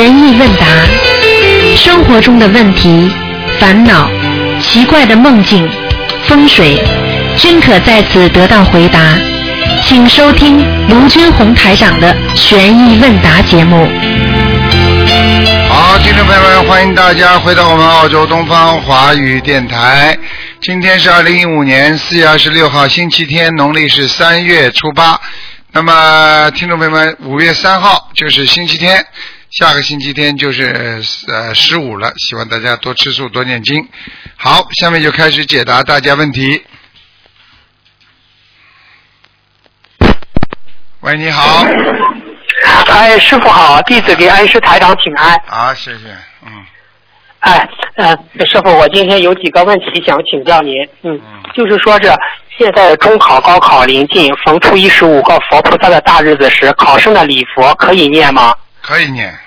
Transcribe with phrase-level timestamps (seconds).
[0.00, 0.66] 意问答，
[1.76, 3.10] 生活中的问题、
[3.58, 4.08] 烦恼、
[4.60, 5.68] 奇怪的梦境、
[6.26, 6.82] 风水，
[7.36, 9.00] 均可在此得到回答。
[9.82, 13.88] 请收听卢军红台长的悬疑问答节目。
[15.68, 20.16] 好，听众朋友们，欢迎大家回到我们澳洲东方华语电台。
[20.60, 25.20] 今天是二零一五年四月二十六号，星期天，农历是三月初八。
[25.72, 29.04] 那么，听众朋友们，五月三号就是星期天，
[29.52, 32.10] 下个星期天就是呃十五了。
[32.16, 33.86] 希望大家多吃素，多念经。
[34.34, 36.64] 好，下面就开始解答大家问题。
[41.00, 41.66] 喂，你好。
[42.86, 45.38] 哎，师傅好，弟子给恩师台长请安。
[45.46, 46.16] 好，谢谢。
[46.46, 46.64] 嗯。
[47.40, 50.72] 哎，呃，师傅，我今天有几个问题想请教您。
[51.02, 51.20] 嗯。
[51.54, 52.10] 就是说是
[52.56, 58.54] 现在中考、高考临近，逢初一十五个佛菩萨的大日子时，考生的礼佛可以念吗？
[58.82, 59.38] 可以念。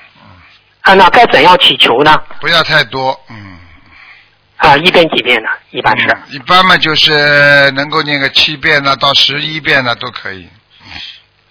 [0.81, 2.15] 啊，那该怎样祈求呢？
[2.39, 3.57] 不要太多，嗯。
[4.57, 5.49] 啊，一遍几遍呢？
[5.71, 6.07] 一般是。
[6.29, 10.47] 一般嘛，就是能够念个七遍呢，到十一遍呢，都可以。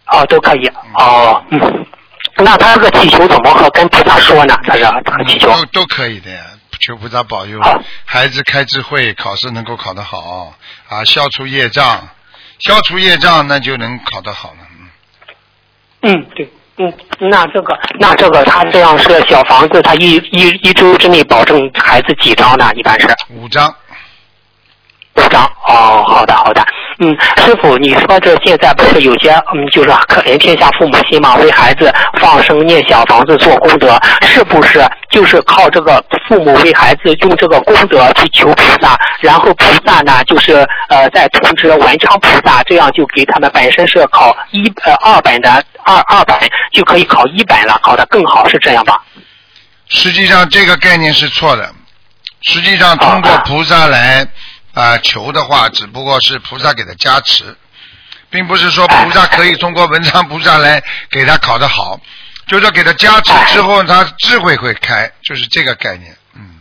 [0.07, 0.67] 哦，都可以。
[0.95, 1.87] 哦，嗯。
[2.37, 4.59] 那他这个祈求怎么和跟菩萨说呢？
[4.65, 5.49] 他是这个祈求。
[5.53, 6.43] 都都可以的呀，
[6.81, 7.61] 求菩萨保佑
[8.05, 10.55] 孩子开智慧，考试能够考得好
[10.89, 12.09] 啊，消除业障，
[12.61, 14.57] 消除业障，那就能考得好了。
[16.03, 22.71] 嗯，对，嗯，那这个，那这个他这样是小房子，他一一一周之内保证孩子几张呢？
[22.75, 23.73] 一般是五张。
[25.17, 25.45] 五张。
[25.67, 26.65] 哦，好的，好的。
[26.99, 27.11] 嗯，
[27.45, 45.51] 师傅，你说这现在不是有些嗯，就是可怜天下父母心嘛，为孩子放生念小房子做功德，是不是就是靠这个父母为孩子用这个功德去求菩萨，然后菩萨呢就是呃在通知文昌菩萨，这样就给他们本身是考一呃二本的
[45.85, 46.37] 二二本
[46.73, 49.03] 就可以考一本了，考得更好，是这样吧？
[49.89, 51.69] 实际上这个概念是错的，
[52.43, 54.21] 实际上通过菩萨来。
[54.21, 54.27] 啊，
[55.03, 57.57] 求的话只不过是菩萨给他加持，
[58.31, 62.01] 并不是说菩萨可以通过文昌菩萨来给他考得好，
[62.47, 66.17] 就是说给他加持之后，他智慧会开，就是这个概念。
[66.35, 66.61] 嗯。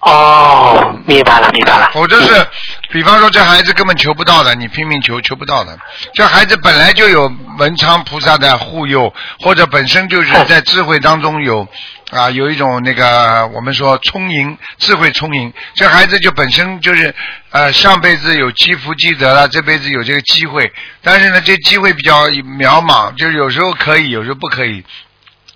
[0.00, 1.90] 哦，明白了，明白了。
[1.92, 2.46] 否则是，
[2.90, 5.78] 比方说这孩子根本求不到的，你拼命求求不到的。
[6.14, 11.68] 这孩子本来就有文昌菩萨的护佑，或者本身就是在智慧当中有。
[12.10, 17.14] 啊，有一种那个我们说充盈智慧充盈，这孩子就本身就是
[17.50, 20.72] 呃上辈子有积福积德了，这辈子有这个机会，
[21.02, 24.84] 但是呢这机会比较渺茫，就是有时候可以，有时候不可以，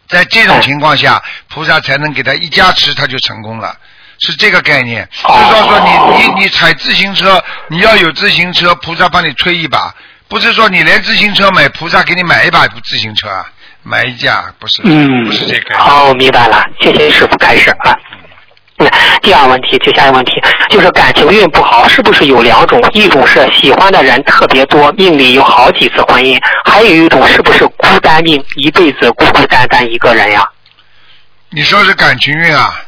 [0.09, 3.77] 在这种情况下，菩萨才能给他一加持，他就成功了，
[4.21, 5.09] 是这个概念。
[5.25, 9.93] 就是说说你你你踩自行车，你要有自行车，菩萨帮你推一把，
[10.29, 13.45] 不是说你连自行车买，菩萨给你买一把自行车啊。
[13.85, 15.79] 买一架不是，嗯，不是这个。
[15.79, 17.97] 好，明白了，谢谢师傅开始啊。
[18.79, 18.91] 嗯，
[19.23, 20.33] 第二个问题，就下一个问题，
[20.71, 22.81] 就是感情运不好，是不是有两种？
[22.93, 30.49] 一种是喜欢的人特别多，命里有好几次婚姻；还有一种是不是孤单命，一辈子孤孤单单一个人呀？
[31.51, 32.83] 你说是感情运啊？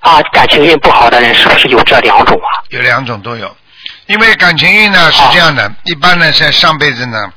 [0.00, 2.62] 啊，感情运不好的人是不是有这两种啊？
[2.68, 3.56] 有两种都有，
[4.06, 7.32] 因为感情运呢是这样的，一般呢在上辈子呢，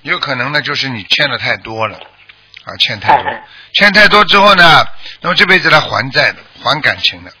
[0.00, 1.98] 有可能呢就是你欠的太多了。
[2.64, 3.32] 啊，欠太多，
[3.74, 4.86] 欠太多之后呢，
[5.20, 7.32] 那么这辈子来还债的，还感情的，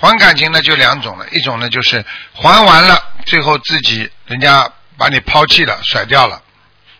[0.00, 6.40] 还感情呢就两种了，一种呢就是还完了，最后自己人家把你抛弃了，甩掉了，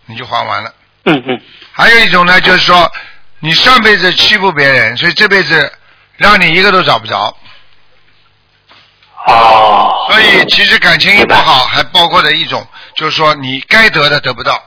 [0.07, 0.75] 你就还完了。
[1.05, 1.41] 嗯嗯。
[1.71, 2.91] 还有一种呢，就是说
[3.39, 5.73] 你上辈子欺负别人，所以这辈子
[6.17, 7.37] 让你一个都找不着。
[9.27, 10.07] 哦。
[10.11, 14.61] 所以其实感情一不好，还包括的一种，就是说你该得的得不到。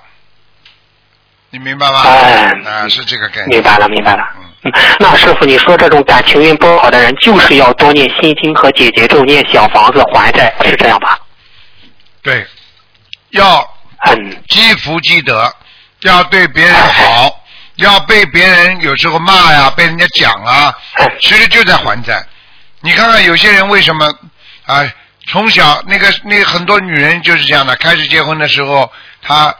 [1.51, 2.01] 你明白吗？
[2.01, 3.49] 哎，啊，是这个概念。
[3.49, 4.23] 明白了，明白了。
[4.63, 11.19] 嗯，那师傅，你说这种感情运不好的人，就是要多念心经和解结咒，念小房子还债，是这样吧？
[12.21, 12.47] 对，
[13.31, 13.59] 要
[14.05, 15.53] 嗯积福积德，
[16.03, 17.43] 要对别人好，
[17.75, 20.73] 要被别人有时候骂呀，被人家讲啊，
[21.19, 22.23] 其实就在还债。
[22.79, 24.05] 你看看有些人为什么
[24.65, 24.89] 啊？
[25.27, 28.89] 从小那个那很多女人就是这样的，开始结婚的时候
[29.21, 29.53] 她。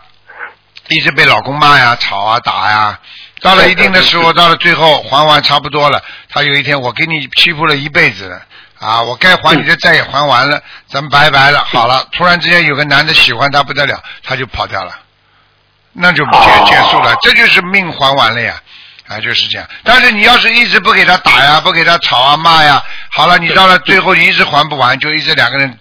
[0.91, 2.99] 一直被老公骂呀、吵啊、打呀，
[3.41, 6.01] 到了一定的时候，到了最后还完差不多了。
[6.29, 8.41] 他有一天，我给你欺负了一辈子了，
[8.79, 12.05] 啊，我该还你的债也还完了，咱们拜拜了，好了。
[12.11, 14.93] 突然之间有个男的喜欢他不得了，他就跑掉了，
[15.93, 18.61] 那就结结束了，这就是命还完了呀。
[19.11, 19.67] 啊，就是这样。
[19.83, 22.81] 但是你要是一直不给他打呀，不给他吵啊骂呀，
[23.11, 25.77] 好了，你到了最后你一直还不完，就一直两个人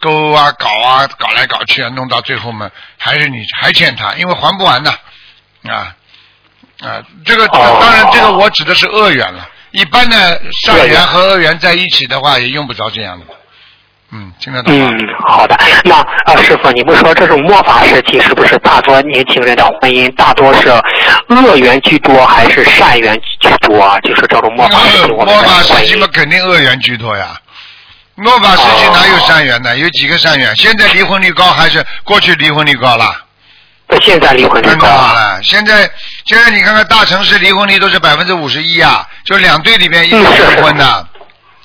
[0.00, 4.90] 勾啊搞啊搞来搞去啊，弄到最后嘛，还是你还欠他，因为还不完的
[5.68, 5.94] 啊。
[6.80, 9.46] 啊，这个哦当然，这个我指的是恶缘了。
[9.72, 13.26] 一般的善缘缘和恶缘在一起的话，也用不着这样的。
[14.12, 14.74] 嗯，听得懂？
[14.74, 15.56] 嗯，好的。
[15.84, 20.68] 那啊，师傅，你们说这种末法时期是不是大多年轻人的婚姻大多是
[21.28, 23.98] 恶缘居多，还是善缘居多啊？
[24.00, 27.28] 就是这种末法时期，我们末法时期嘛，肯定恶缘居多呀。
[28.16, 29.76] 末法时期哪有善缘呢？
[29.78, 30.54] 有几个善缘？
[30.56, 33.14] 现在离婚率高还是过去离婚率高了？
[34.02, 35.90] 现在离婚率真高了，现在
[36.24, 41.06] 现在你看看大城市离婚率都是百分之五十一啊，就两对里面一个嗯是离婚的，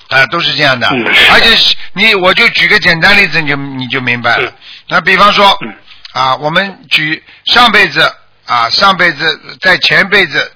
[0.09, 0.87] 啊、都是这样的。
[0.87, 4.49] 嗯而且你我就举个简单例子，你就你就明白了。
[4.49, 4.53] 嗯
[4.87, 5.75] 那比方说嗯
[6.13, 8.13] 啊，我们举上辈子
[8.45, 10.51] 啊，上辈子在前辈子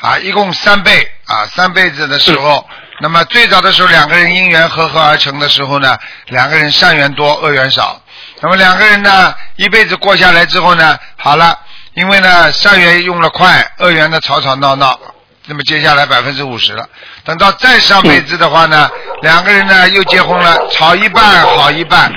[0.00, 2.66] 啊，一共三辈啊，三辈子的时候，
[3.00, 8.00] 那么最早的时候两个人因缘合合而成的时候呢，两个人善缘多，恶缘少。
[8.40, 11.58] 那么两个人呢，一辈子过下来之后呢，好了，
[11.94, 14.98] 因为呢善缘用了快，恶缘呢吵吵闹闹，
[15.46, 16.88] 那么接下来百分之五十了。
[17.24, 18.90] 等到再上辈子的话呢，
[19.22, 22.10] 两个人呢又结婚了，吵一半好一半，啊，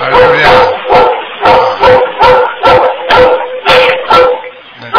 [0.00, 0.50] 啊对不是啊？
[4.80, 4.92] 嗯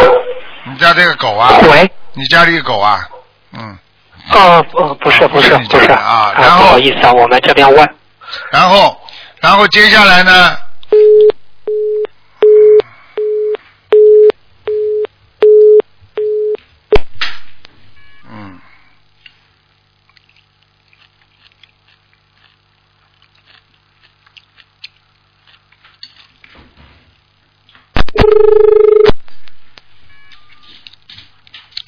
[0.65, 1.51] 你家这个狗啊？
[1.71, 1.89] 喂。
[2.13, 3.07] 你家里有狗啊？
[3.53, 3.77] 嗯，
[4.31, 7.95] 哦，呃，不是不是不是你不是啊然后不好意思啊，我们这边问。
[8.51, 8.97] 然后，
[9.39, 10.57] 然后接下来呢？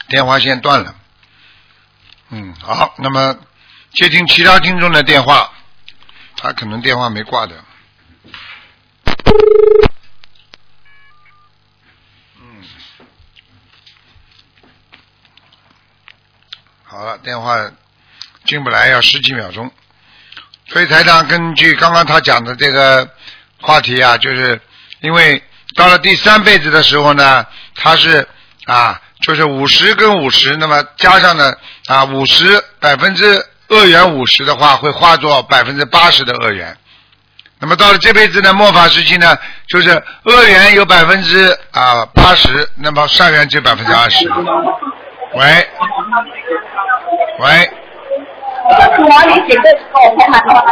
[0.08, 0.96] 电话线断了。
[2.30, 3.38] 嗯，好，那么
[3.94, 5.52] 接听其他听众的电话。
[6.40, 7.66] 他可能电话没挂的。
[12.40, 12.64] 嗯，
[16.84, 17.56] 好了，电话
[18.46, 19.72] 进不来要十几秒钟。
[20.68, 23.10] 所以台长根据刚刚他讲的这个
[23.62, 24.62] 话题啊，就是
[25.00, 25.44] 因为
[25.76, 28.28] 到了第三辈子的时候呢，他是
[28.66, 31.54] 啊，就是五十跟五十，那么加上呢
[31.88, 36.78] 啊五十百分之恶缘五十的话，会化作百分之八十的恶缘。
[37.60, 39.36] 那么到了这辈子呢，末法时期呢，
[39.68, 39.90] 就是
[40.26, 44.30] 恶缘有百分之啊八十，那么善缘只有百分之二十。
[45.34, 45.68] 喂，
[47.40, 47.70] 喂，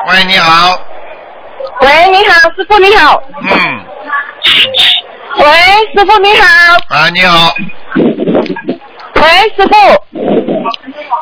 [0.08, 0.80] 喂，你好，
[1.82, 3.24] 喂，你好，师傅你好。
[3.42, 3.86] 嗯，
[5.40, 5.46] 喂，
[5.96, 6.46] 师傅你好。
[6.96, 7.56] 啊，你好，
[8.36, 9.22] 喂，
[9.56, 9.74] 师傅。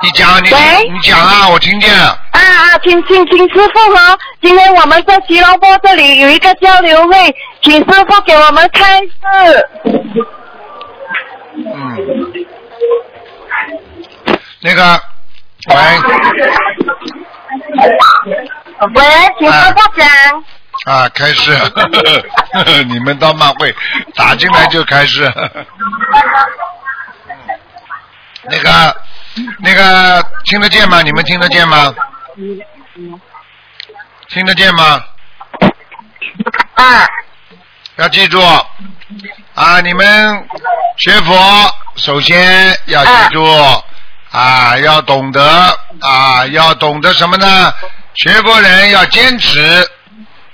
[0.01, 2.05] 你讲，你喂你讲啊，我听见了。
[2.31, 9.09] 啊啊，请请请师傅哈，今天我们在吉隆坡这里有一个交流会，请师傅给我们开示。
[11.55, 11.97] 嗯，
[14.61, 15.01] 那个，
[15.69, 15.75] 喂，
[18.95, 19.03] 喂，
[19.39, 20.07] 请师傅讲。
[20.85, 21.51] 啊，开始，
[22.89, 23.73] 你们倒蛮会，
[24.15, 25.23] 打进来就开始。
[28.49, 29.01] 那个，
[29.59, 31.01] 那个听得见吗？
[31.01, 31.93] 你们听得见吗？
[34.29, 35.01] 听得见吗？
[36.75, 37.07] 啊，
[37.97, 38.41] 要记住
[39.53, 39.79] 啊！
[39.83, 40.47] 你们
[40.97, 41.35] 学佛
[41.95, 43.45] 首先要记住
[44.31, 47.73] 啊，要懂得啊，要懂得什么呢？
[48.15, 49.87] 学佛人要坚持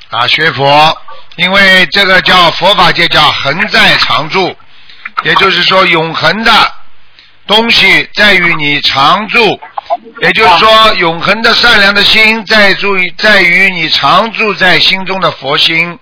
[0.10, 0.98] 啊，学佛，
[1.38, 4.56] 因为这个叫佛法界叫恒在常住，
[5.24, 6.52] 也就是说永恒的
[7.50, 9.60] 东西在于你常住，
[10.22, 15.98] 也就是说永恒的善良的心在注于在于你常住在心中的佛心。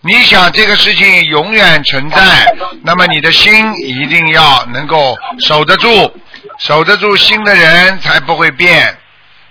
[0.00, 6.12] 你想这个事情永远存在，那么你的心一定要能够守得住，
[6.58, 8.98] 守得住心的人才不会变。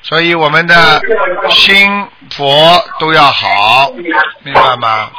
[0.04, 1.02] 所以我们的
[1.50, 3.90] 心佛都要好，
[4.44, 5.10] 明白吗？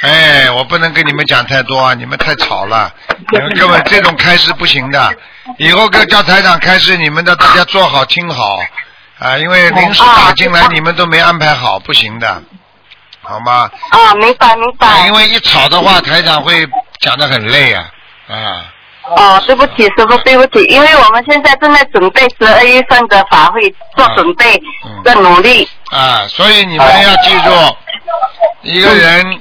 [0.00, 2.92] 哎，我不能跟你们讲太多啊，你们太吵了，
[3.30, 5.14] 你们根本这种开示不行的。
[5.58, 8.58] 以后跟叫台长开示，你们的大家坐好听好
[9.18, 12.42] 啊，因为临时打进来你们都没安排好，不行的，
[13.22, 13.70] 好吗？
[13.90, 15.12] 啊，明白明白因。
[15.12, 16.66] 为一吵的话，台长会
[17.00, 17.88] 讲的很累啊
[18.28, 18.70] 啊。
[19.16, 23.60] 哦，对不起，师傅，对不起，因为我们现在正在准备十二月份的法会，
[23.96, 25.68] 做准备嗯的努力。
[25.90, 27.76] 啊，所以你们要记住，
[28.62, 29.40] 一个人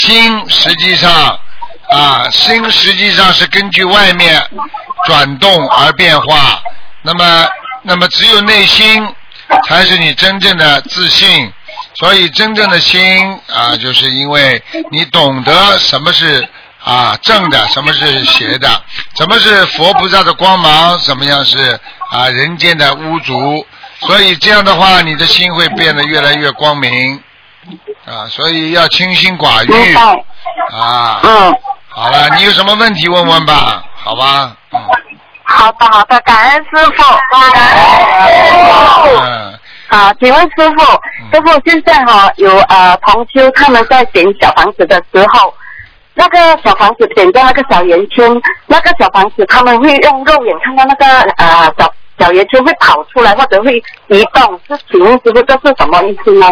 [0.00, 1.38] 心实际上
[1.88, 4.42] 啊，心实际上是根据外面
[5.06, 6.60] 转动而变化。
[7.02, 7.46] 那么，
[7.82, 9.08] 那么只有内心
[9.68, 11.52] 才是你真正的自信。
[11.98, 16.46] 所以，真正的心啊，就是因为你懂得什么是
[16.82, 18.82] 啊正的，什么是邪的，
[19.16, 21.78] 什么是佛菩萨的光芒，什么样是
[22.10, 23.64] 啊人间的污浊。
[24.00, 27.22] 所以这样的话，你的心会变得越来越光明
[28.04, 29.94] 啊，所以要清心寡欲。
[30.74, 31.20] 啊。
[31.22, 31.54] 嗯，
[31.88, 34.56] 好了，你有什么问题问问吧，好吧？
[34.72, 34.80] 嗯
[35.48, 39.20] 好的好的，感恩师傅，感恩师傅。
[39.20, 39.58] 嗯，
[39.88, 40.84] 啊，请问师傅，
[41.32, 45.54] 师傅现在哈、有呃同修他们在点小房子的时候，
[46.14, 48.28] 那个小房子点在那个小圆圈，
[48.66, 51.06] 那个小房子他们会用肉眼看到那个
[51.36, 53.76] 呃小小圆圈会跑出来或者会
[54.08, 56.48] 移动，是请问师傅这是什么意思呢？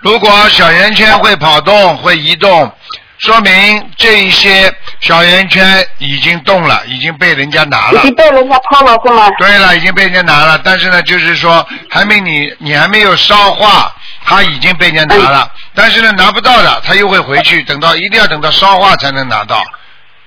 [0.00, 2.72] 如果小圆圈会跑动、会移动，
[3.18, 8.00] 说明这一些小圆圈已经动了，已经被人家拿了。
[8.00, 9.28] 已经被人家偷了是吗？
[9.38, 19.62] 对了，已经被人家拿了，但是呢，就是说还没你你还没有烧化，它已经被人家拿了，但是呢拿不到的，他又会回去，等到一定要等到烧化才能拿到，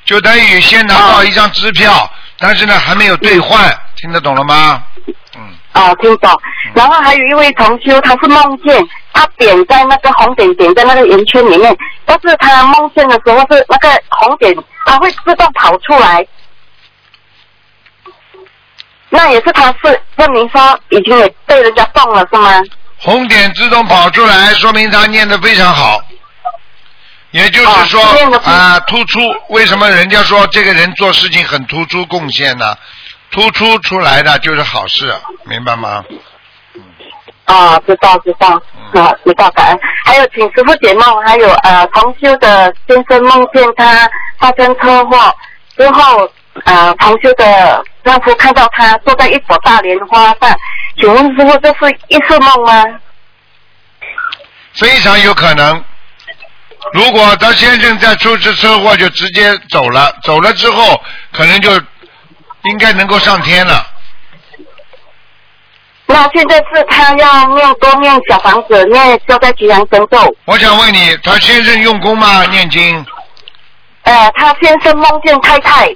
[0.05, 4.83] 就等于先拿到一张支票，但是呢还没有兑换，听得懂了吗？
[5.35, 5.41] 嗯，
[5.73, 6.31] 啊，听懂。
[6.73, 11.75] 然后还有一位同修，他是梦见他点在那个红点点在那个圆圈里面，
[12.05, 16.25] 但是他梦见的时候是那个红点，它会自动跑出来。
[19.09, 22.49] 那也是他是证明说已经也被人家动了是吗？
[22.97, 26.01] 红点自动跑出来，说明他念的非常好。
[27.31, 27.99] 也就是说
[28.43, 29.19] 啊，突出。
[29.49, 32.75] 为什么人家说这个人做事情很突出贡献呢？
[33.33, 35.11] 突出出来的就是好事，
[35.45, 36.05] 明白吗？
[37.45, 38.61] 啊，知道知道，
[38.93, 39.79] 嗯啊，知道感恩。
[40.05, 45.35] 还有请师傅解梦，还有呃，同修的先生梦见他发生车祸
[45.75, 46.29] 之后，
[46.65, 50.55] 呃，同修的丈夫看到他坐在一朵大莲花上，
[51.01, 52.83] 请问师傅这是一次梦吗？
[54.75, 55.83] 非常有可能。
[56.93, 61.71] 如果他先生在出次车祸就直接走了，走了之后可能就
[62.63, 63.87] 应该能够上天了。
[66.05, 70.35] 那现在是他要念多念小房子，念消灾吉祥神咒。
[70.45, 72.45] 我想问你，他先生用功吗？
[72.45, 73.05] 念经？
[74.03, 75.87] 呃，他先生梦见太太，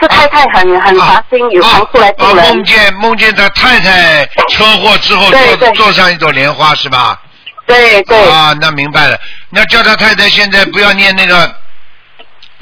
[0.00, 2.56] 是太太很很发心，有常出来救啊，人。
[2.56, 7.20] 梦见梦见他太太车祸之后坐坐上一朵莲花是吧？
[7.66, 8.28] 对对。
[8.30, 9.20] 啊，那明白了。
[9.50, 11.54] 那叫他太太现在不要念那个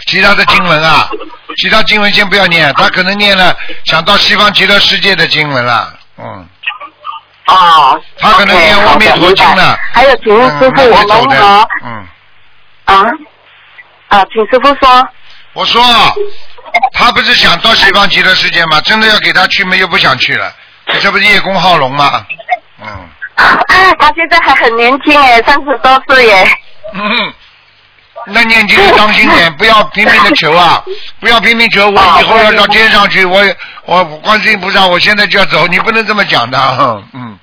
[0.06, 1.08] 其他的经文啊，
[1.56, 6.48] 其他经文先不要念，他可能念了想到西方极乐世界的经文了，嗯，
[7.46, 12.06] 啊，他可能念阿弥陀经了还有，请问师傅，嗯我们会走的和嗯，
[12.84, 13.04] 啊
[14.08, 15.08] 啊，请师傅说。
[15.52, 15.82] 我说
[16.92, 18.80] 他不是想到西方极乐世界吗？
[18.82, 19.75] 真的要给他去吗？
[19.75, 20.52] 又不想去了，
[21.00, 22.26] 这不是叶公好龙吗？
[22.80, 23.08] 嗯。
[23.36, 23.58] 啊，
[23.98, 26.48] 他现在还很年轻哎，三十多岁耶。
[26.92, 27.34] 嗯，
[28.28, 30.83] 那念经要当心点，不要拼命的求啊，
[31.21, 33.40] 不要拼命求，我以后要到天上去，我
[33.85, 36.59] 我观世音菩萨，我现在就要走，你不能这么讲的，
[37.14, 37.38] 嗯，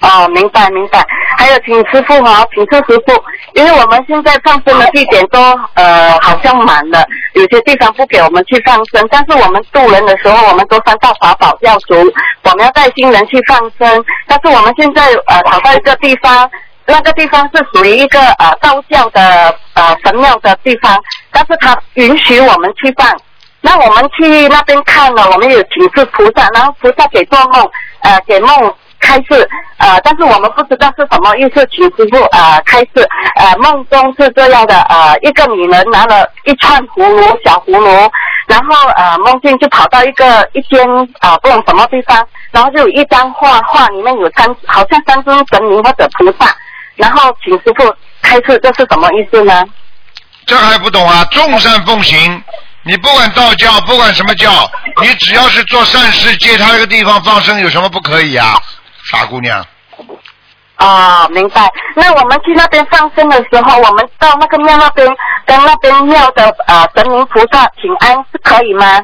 [0.00, 1.04] 哦，明白明白。
[1.36, 3.20] 还有，请师傅哈，请示师傅，
[3.54, 5.40] 因为我们现在放生的地点都
[5.74, 11.96] 呃好像满了，有些地方不给我们去放生，但是我们渡人的时候，我们都三大法宝要足，
[12.42, 16.48] 我们要带新人去放生，但是我们现在呃找到一个地方。
[16.86, 20.96] 那个地方是属于一个呃道教的呃神庙的地方，
[21.30, 23.10] 但是他允许我们去放。
[23.60, 27.70] 那我们去那边看了，我们有请示菩萨，然后菩萨给做梦，
[28.02, 29.48] 呃，给梦开示，
[29.78, 37.88] 呃，但是我们不知道是什么意思，请师傅呃开示，呃，梦中是这样的，呃，一个女人拿了一串葫芦，小葫芦，
[38.46, 40.86] 然后呃梦见就跑到一个一间
[41.20, 46.54] 啊、呃、不懂什么地方，然后就有一张画，画里面有三好像三尊神明或者菩萨，
[46.96, 49.64] 然后请师傅开示这是什么意思呢？
[50.46, 51.24] 这还不懂啊？
[51.30, 52.42] 众善奉行，
[52.82, 54.70] 你不管道教，不管什么教，
[55.00, 58.54] 你只要是做善事，借他那个地方放生，有什么不可以啊？
[59.10, 59.64] 傻姑娘，
[60.76, 61.70] 啊，明白。
[61.94, 65.06] 那我们去那边放生的时候，我们到那个庙那边
[65.46, 69.00] 跟那边庙的呃神明菩萨请安是可以吗？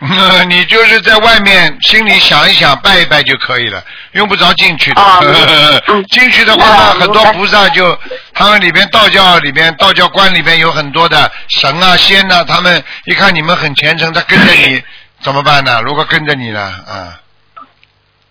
[0.48, 3.82] 你就是在外面心里想一想，拜一拜就可以了，
[4.12, 5.00] 用不着进去的。
[5.00, 5.20] 啊
[5.88, 7.96] 嗯进去的话呢，啊很多菩萨就
[8.34, 14.82] 他们里边道教里边道教观里边有很多的神啊仙呐、他们一看你们很虔诚，他跟着你
[15.22, 15.80] 怎么办呢？
[15.84, 17.16] 如果跟着你呢，啊，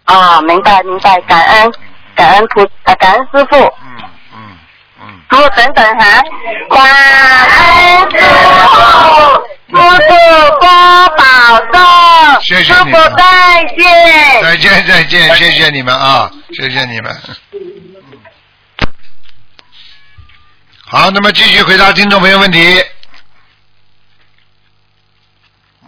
[0.05, 1.73] 啊，明白明白，感恩
[2.15, 3.73] 感恩菩呃感恩师傅。
[5.33, 6.05] 嗯嗯嗯，师傅等等哈，
[6.69, 6.77] 感
[7.49, 8.17] 恩师
[8.69, 8.77] 傅，
[9.69, 10.09] 师傅
[10.59, 10.67] 多
[11.17, 11.21] 保
[11.71, 14.43] 重，谢谢师傅再见。
[14.43, 17.19] 再见再见，谢谢你们啊，谢谢你们。
[20.85, 22.85] 好，那么继续回答听众朋友问题。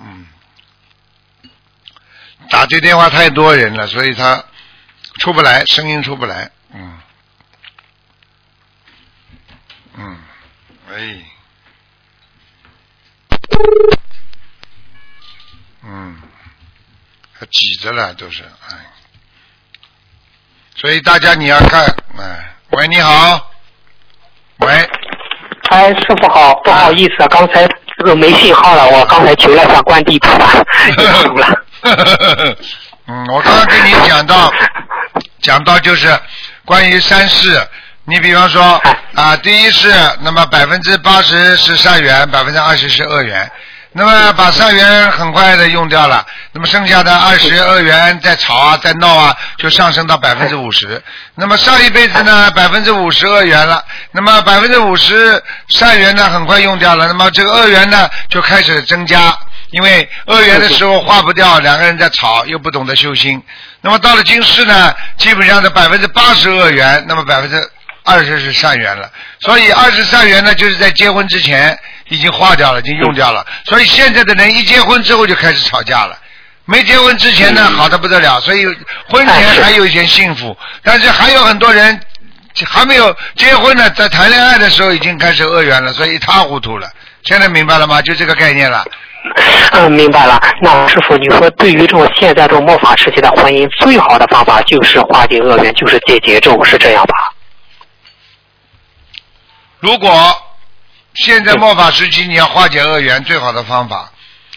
[0.02, 0.26] 嗯，
[2.50, 4.44] 打这电话太多人了，所以他
[5.20, 6.50] 出不来，声音出不来。
[9.98, 10.18] 嗯，
[10.88, 11.26] 嗯，哎，
[15.84, 16.22] 嗯，
[17.34, 18.78] 还挤着了，都是哎。
[20.76, 21.86] 所以大家你要看，
[22.18, 23.52] 哎，喂，你好，
[24.58, 24.90] 喂，
[25.70, 27.66] 哎，师傅好，不好意思啊，刚才
[27.98, 30.64] 这个没信号了，我刚才求了一下关地菩萨，
[30.98, 31.66] 又输了。
[33.08, 34.52] 嗯，我刚刚跟你讲到，
[35.40, 36.20] 讲到就是
[36.66, 37.56] 关于三世，
[38.08, 38.80] 你比方说
[39.16, 43.52] 啊，第一世，那么百分之八十是善缘，百分之二十是恶缘。
[43.94, 51.02] 那么把善缘很快的用掉了，那么剩下的二十恶缘在吵啊在闹啊，就上升到百分之五十。
[51.34, 59.36] 那么上一辈子呢，百分之五十恶缘了，那么百分之五十善缘呢很快用掉了，那么这个恶缘呢就开始增加，
[59.72, 63.42] 因为恶缘的时候化不掉，两个人在吵，又不懂得修心。
[63.82, 67.72] 那么到了今世呢，基本上是百分之八十恶缘，那么百分之
[68.06, 69.10] 二十是善缘了。
[69.42, 71.78] 所以二十善缘呢，就是在结婚之前。
[72.08, 76.16] 已经化掉了，已经用掉了，所以现在的人一结婚之后就开始吵架了。
[76.66, 78.64] 没结婚之前呢，好的不得了，所以
[79.10, 82.00] 婚前还有一些幸福，但是还有很多人
[82.64, 86.88] 还没有结婚呢，在谈恋爱的时候已经开始恶缘了，所以一塌糊涂了。
[87.24, 88.00] 现在明白了吗？
[88.04, 88.86] 就这个概念了。
[89.72, 90.40] 嗯，明白了。
[90.62, 97.32] 那师傅，你说对于这种现在这种末法时期的婚姻，最好的方法就是化解恶缘，就是戒结咒，是这样吧？
[99.80, 100.42] 如果。
[101.24, 104.12] 现在末法时期，你要化解恶缘，最好的方法，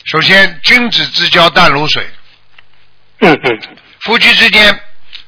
[0.07, 2.05] 首先君子之交淡如水。
[3.21, 3.61] 嗯嗯。
[4.01, 4.77] 夫妻之间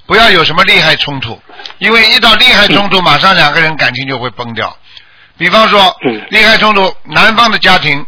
[0.07, 1.41] 不要有什么利害冲突，
[1.79, 4.77] 因为一到利害冲突，马上两个人感情就会崩掉。
[5.39, 5.97] 比方说，
[6.31, 8.05] 利害冲突，男方的家庭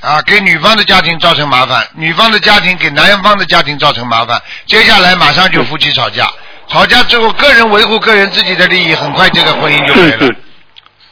[0.00, 6.26] 啊给女方的家庭造成麻烦，女方的家庭给男方的家庭造成麻烦，接下来马上就夫妻吵架，
[6.68, 10.34] 吵架之后个人维护个人自己的利益，很快这个婚姻就没了。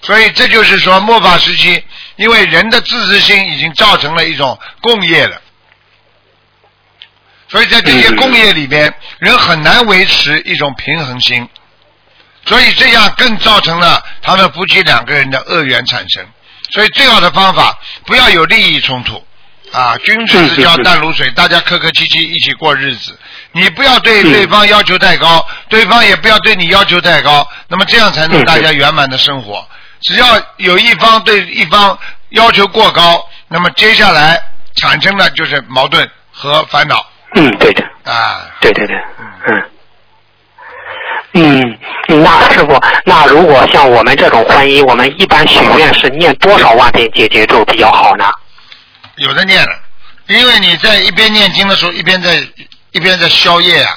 [0.02, 1.84] 所以这就是说，末法时期，
[2.16, 5.40] 因为人的自私心已经造成了一种共业了，
[7.48, 11.46] 所以在这些共业里边，人很难维持一种平衡心，
[12.46, 16.26] 所以这样更造成了他们夫妻两个人的恶缘产生。
[16.70, 19.22] 所以最好的方法，不要有利益冲突，
[19.72, 23.18] 啊，君子之交淡如水，大家客客气气一起过日子。
[23.52, 29.68] 你不要对对方要求太高，对方也不要对你要求太高，那么这样才能大家圆满的生活。
[30.02, 31.98] 只要有一方对一方
[32.30, 34.40] 要求过高，那么接下来
[34.76, 37.06] 产生的就是矛盾和烦恼。
[37.34, 37.84] 嗯，对的。
[38.04, 38.96] 啊，对对对，
[39.46, 39.70] 嗯。
[41.32, 48.28] 嗯，那师傅，那如果像我们这种婚姻，我们一般许愿是念多少万遍解结咒比较好呢？
[49.16, 49.78] 有的念了，
[50.26, 52.44] 因为你在一边念经的时候，一边在
[52.90, 53.96] 一边在消业啊，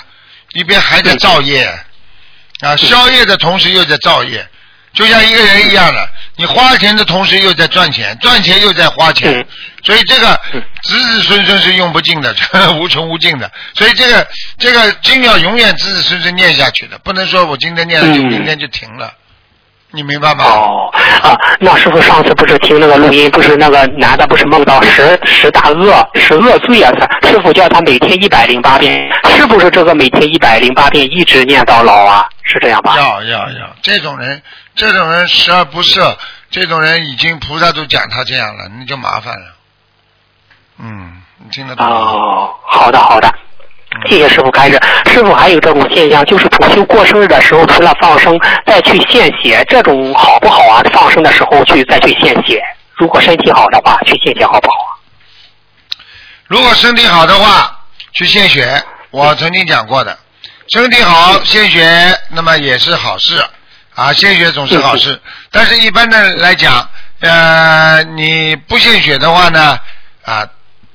[0.52, 1.66] 一边还在造业
[2.60, 4.48] 啊，消业的同时又在造业。
[4.94, 9.46] 就像一个人一样的，你花钱的同时又在赚钱，赚钱又在花钱，
[9.84, 10.40] 所以这个
[10.84, 12.34] 子子孙孙是用不尽的，
[12.80, 13.52] 无穷无尽的。
[13.74, 14.28] 所以这个
[14.60, 19.12] 这个经要永远子子孙孙念下去的，不能说我今天念了就明天就停了，
[19.92, 20.46] 你明白吗？
[20.46, 20.90] 哦
[21.24, 26.92] 啊，那师傅上次不是听那个录音，不是那个男的不是梦到十十大恶十恶罪啊？
[27.22, 32.30] 他师傅叫他每天一百零八遍，是不是这个每天一百零八遍一直念到老啊？
[32.44, 32.96] 是这样吧？
[32.98, 34.42] 要要要，这种人。
[34.76, 36.16] 这种人十恶不赦，
[36.50, 39.54] 这种人已经菩萨都讲他这样了，那就麻烦了。
[40.80, 41.96] 嗯，你听得懂吗？
[41.96, 43.32] 哦，好的好的，
[44.10, 44.82] 谢谢师傅开始。
[45.06, 50.82] 师傅还有这种现象，就是同修过生日的时候，除了放生，再去献血，这种好不好啊？
[50.92, 52.60] 放生的时候去再去献血，
[52.96, 54.92] 如果身体好的话，去献血好不好啊？
[56.48, 57.80] 如果身体好的话，
[58.14, 60.18] 去献血，我曾经讲过的，
[60.74, 63.46] 身体好献血，那么也是好事。
[63.96, 69.78] 啊，献血总是好事，但是一般的来讲，呃，你不献血的话呢，
[70.24, 70.48] 啊，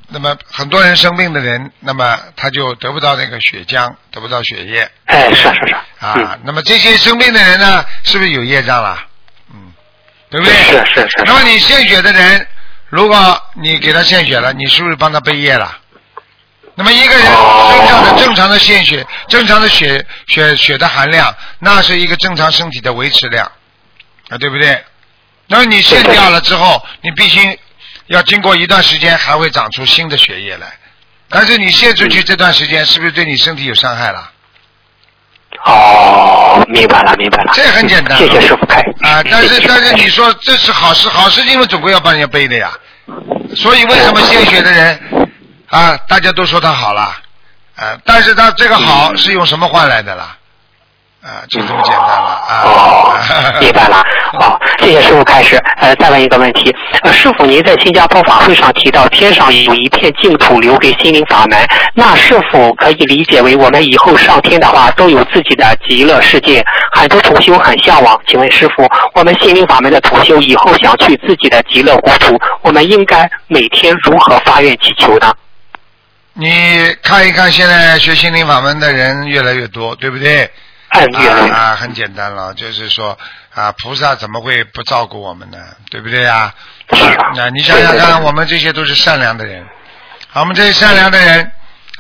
[0.09, 4.91] 那么很多人生病的人，那么他就得不到那个血浆，得不到血液。
[5.05, 5.77] 哎，是是是。
[6.01, 8.99] 啊，那么这些生病的人呢，是不是有业障了？
[9.53, 9.73] 嗯，
[10.31, 10.55] 对不对？
[10.55, 11.23] 是是是。
[11.25, 12.47] 那么你献血的人，
[12.89, 15.79] 如果你给他献血了，你是不是帮他背业了？
[16.79, 23.51] 那么一个人身上的正常的献血、正常的血血血的含量，那是一个正常身体的维持量，
[24.29, 24.85] 啊，对不对？
[25.49, 27.59] 那么你献掉了之后，你必须
[28.07, 30.69] 要经过一段时间，还会长出新的血液来。
[31.29, 34.31] 但是你献出去这段时间，是不是对你身体有伤害了？
[35.64, 37.53] 哦，明白了，明白了。
[37.57, 38.79] 这很简单谢谢师傅开。
[39.01, 42.71] 啊，但是但是你说这是好事，好事因为总归要帮人家背的呀。
[43.57, 45.28] 所以为什么献血的人
[45.71, 47.03] 啊，大家都说他好了，
[47.77, 50.35] 啊，但是他这个好是用什么换来的啦？
[51.21, 52.63] 啊，就这么简单了啊。
[52.65, 53.15] 哦，
[53.61, 54.03] 明白了。
[54.41, 55.57] 哦，谢谢师傅开始。
[55.81, 61.59] 呃，再问一个问题，呃，师傅您在新加坡法会上提到天上有一片净土留给心灵法门，
[61.95, 66.65] 那是否可以理解为我们以后上天的话都有自己的极乐世界？
[66.93, 75.35] 很多同修很向往，请问师傅，我们心灵法门的同修以后想去自己的极乐国土，我们应该每天如何发愿祈求呢？
[76.40, 80.48] 你看一看，现在学心灵法门的人越来越多，对不对？
[80.90, 83.18] 按月啊啊，很简单了，就是说
[83.53, 85.59] 啊，菩萨怎么会不照顾我们呢？
[85.90, 86.55] 对不对呀？
[86.90, 89.64] 啊那你想想看，我们这些都是善良的人，
[90.33, 91.51] 啊我们这些善良的人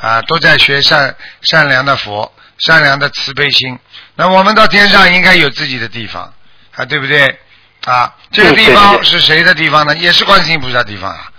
[0.00, 3.76] 啊，都在学善善良的佛，善良的慈悲心。
[4.14, 6.32] 那我们到天上应该有自己的地方
[6.76, 7.36] 啊，对不对？
[7.84, 9.96] 啊，这个地方是谁的地方呢？
[9.96, 11.32] 也是观世音菩萨地方啊，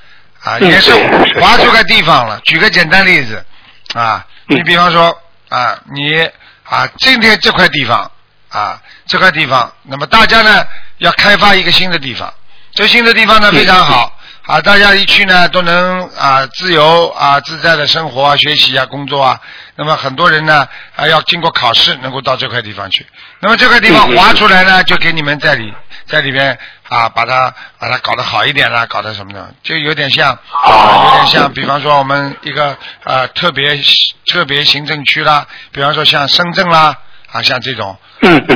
[0.43, 0.93] 啊，嗯也是
[1.39, 2.39] 划出个地方了。
[2.45, 3.45] 举个简单例子
[3.93, 5.15] 啊，嗯你比方说
[5.49, 6.29] 啊，你
[6.63, 8.11] 啊，今天这块地方
[8.49, 10.65] 啊，这块地方，那么大家呢
[10.99, 12.33] 要开发一个新的地方，
[12.73, 19.39] 这新的地方呢非常好啊，大家一去呢都能啊自由啊自在的生活啊、学习啊、工作啊。
[19.75, 23.05] 那么很多人呢啊要经过考试能够到这块地方去，
[23.39, 25.73] 那么这块地方划出来呢，就给你们在里
[26.05, 26.57] 在里边
[26.89, 33.79] 啊把它把它搞得好一点啦，搞得什么的，就有点像啊有点像，比方说我们一个呃特别
[34.27, 36.97] 特别行政区啦，比方说像深圳啦
[37.31, 37.97] 啊像这种。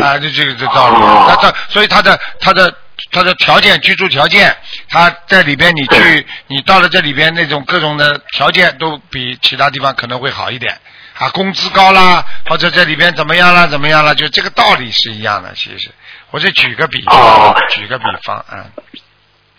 [0.01, 0.95] 啊，就这个这道理。
[0.97, 2.75] 哦那他所以他的他的
[3.11, 4.53] 他的条件居住条件，
[4.89, 10.77] 他在里边你去你到了这里边那种各种的条件都比其他地方可能会好一点。
[11.17, 15.53] 啊，工资高啦，或者这里边怎么样啦，怎么样啦，就这个道理是一样的。
[15.55, 15.89] 其实，
[16.33, 18.65] 我就举个比方，哦举个比方，嗯，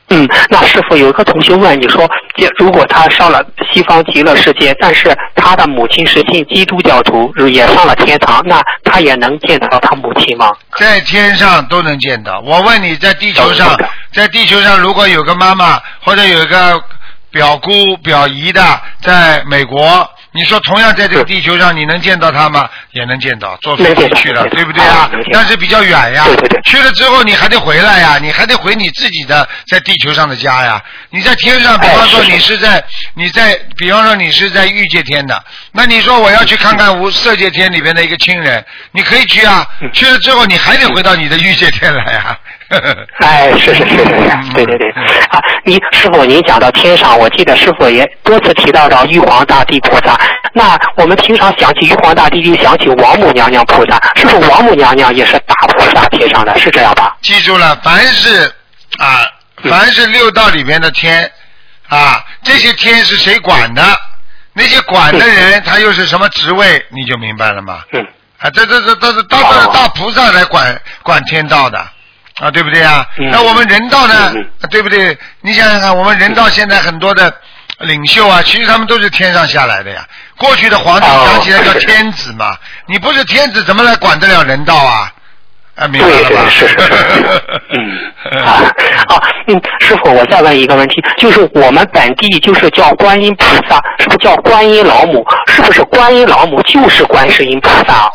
[0.08, 3.40] 嗯，那师傅有一个同学问你说，这如果他上了
[3.72, 10.50] 西方极乐世界，但是他的母亲是信基督教徒，也上了天堂，那他也能见到他母亲吗？
[10.76, 12.40] 在天上都能见到。
[12.40, 13.78] 我问你在地球上
[14.10, 16.82] 在地球上如果有个妈妈或者有一个
[17.30, 18.60] 表姑表姨的
[19.00, 22.68] 在美国，你说同样在这个地球上你能见到他吗？
[22.90, 25.08] 也能见到，坐飞机去了，对不对啊？
[25.32, 26.24] 但是比较远呀。
[26.26, 30.82] 对对对，去了之后你还得回来呀，你还得回你自己的在地球上的家呀。
[31.10, 32.82] 你在天上，比哎方说你是在
[33.14, 39.90] 你在，比方说你是在欲界天的，那你说我要去看看无色界天里边的一个亲人，你可以去啊，嗯。
[39.92, 42.36] 去了之后你还得回到你的欲界天来啊。
[43.20, 44.90] 哎，是是是是是，对对对，
[45.30, 50.18] 啊，你师傅您讲到天上，我记得师傅也多次提到到玉皇大帝菩萨。
[50.52, 56.56] 那我们平常想起玉皇大帝，就想起王母娘娘菩萨，是不是王母娘娘也是大菩萨天上的？
[56.58, 57.16] 是这样吧？
[57.22, 58.46] 记住了，凡是
[58.98, 59.26] 啊，
[59.62, 61.30] 嗯凡是六道里面的天
[61.88, 63.82] 啊，这些天是谁管的？
[64.52, 66.84] 那些管的人，他又是什么职位？
[66.90, 67.80] 你就明白了吗？
[67.92, 68.06] 嗯，
[68.38, 71.84] 啊，这这这都是都是大菩萨来管管天道的
[72.40, 73.06] 啊，对不对啊？
[73.18, 75.16] 嗯那我们人道呢嗯嗯，啊对不对？
[75.40, 77.32] 你想想看，我们人道现在很多的
[77.80, 80.04] 领袖啊，其实他们都是天上下来的呀。
[80.36, 85.12] 过去的皇帝哦讲起来叫天子嘛，你不是天子，怎么来管得了人道啊？
[85.76, 86.42] 啊，明白了吧？
[86.42, 87.42] 对是是是，
[88.30, 88.62] 嗯 啊
[89.08, 95.24] 啊嗯，师傅，我再问一个问题，就是我们本地就是叫观音菩萨，是不是叫观音老母？
[95.48, 98.08] 是不是观音老母就是观世音菩萨？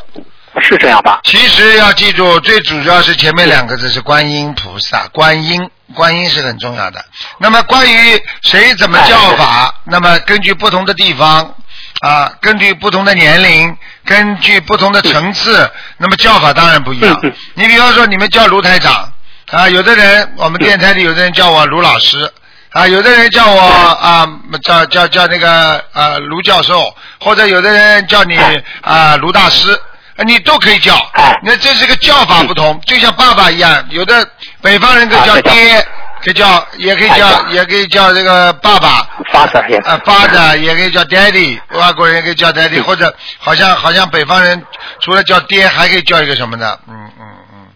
[0.61, 1.19] 是这样吧？
[1.23, 7.03] 其实要记住，最主要是前面两个字是观音菩萨，观音，观音是很重要的。
[7.39, 11.55] 那么关于谁怎么叫法，那么根据不同的地方
[12.01, 17.19] 啊，根据不同的年龄，根据不同的层次，那么叫法当然不一样。
[17.53, 19.11] 你比方说，你们叫卢台长
[19.51, 22.31] 啊，有的人我们电台里有的人叫我卢老师。
[22.71, 24.27] 啊，有的人叫我啊，
[24.63, 28.37] 叫叫叫那个啊卢教授，或者有的人叫你
[28.81, 29.79] 啊卢大师，啊
[30.25, 31.33] 你都可以叫哎。
[31.43, 34.27] 那这是个叫法不同，就像爸爸一样，有的
[34.61, 35.85] 北方人可以叫爹，
[36.21, 39.07] 可以叫，也可以叫，也可以叫这个爸爸。
[39.31, 44.61] 发色也啊，father 也可以叫 daddy，外国人也可以叫 daddy，或者好像好像北方人
[45.01, 46.77] 除了叫爹，还可以叫一个什么呢？
[46.87, 47.67] 嗯嗯嗯。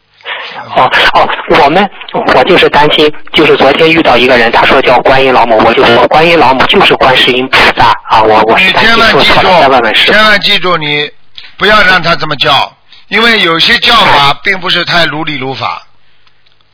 [0.75, 1.29] 哦哦，
[1.63, 1.89] 我们
[2.35, 11.09] 我就是担心，就是昨天遇到一个人，他说叫观音老母，我就说观音老母就是观世音菩萨啊，我我你是担千万记心说错了，再问问住，千万记住，你
[11.57, 12.75] 不要让他这么叫，
[13.07, 15.83] 因为有些叫法并不是太如理如法。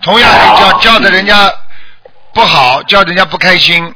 [0.01, 1.51] 同样的叫哦叫的人家
[2.33, 3.93] 不好，叫人家不开心，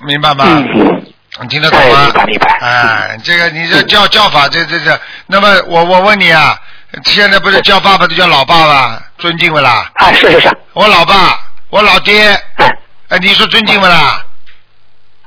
[0.00, 0.44] 明白吗？
[0.48, 1.06] 嗯
[1.40, 2.12] 你听得懂吗？
[2.60, 6.60] 哎这个你这叫叫法，这这这，那么我我问你啊，
[7.04, 9.02] 现在不是叫爸爸都叫老爸吧？
[9.16, 9.90] 尊敬不啦？
[9.94, 12.70] 啊，是是是，我老爸，我老爹，哎
[13.08, 14.22] 哎，你说尊敬不啦？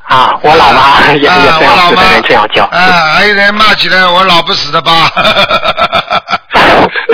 [0.08, 2.64] 啊，我老妈也也啊， 这样，我老妈有的人这样叫。
[2.66, 5.12] 啊，还有人骂起来我老不死的吧？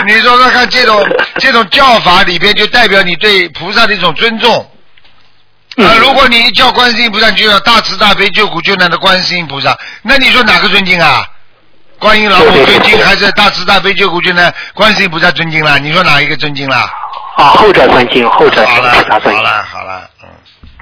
[0.06, 1.02] 你说说看，这种
[1.38, 4.70] 这种叫法里边就代表你对菩萨的一种尊重。
[5.78, 11.26] 嗯啊，如果你一叫观世音菩萨，你就要大慈大悲救苦救难的观世音菩萨，那你说哪个尊敬啊？
[11.98, 15.78] 观音老母尊敬还是大慈大悲救苦救难观世音菩萨尊敬啦？
[15.78, 16.92] 你说哪一个尊敬啦？
[17.38, 19.38] 啊，后者尊敬，后者是好了菩萨尊敬。
[19.38, 20.28] 好了好了，嗯。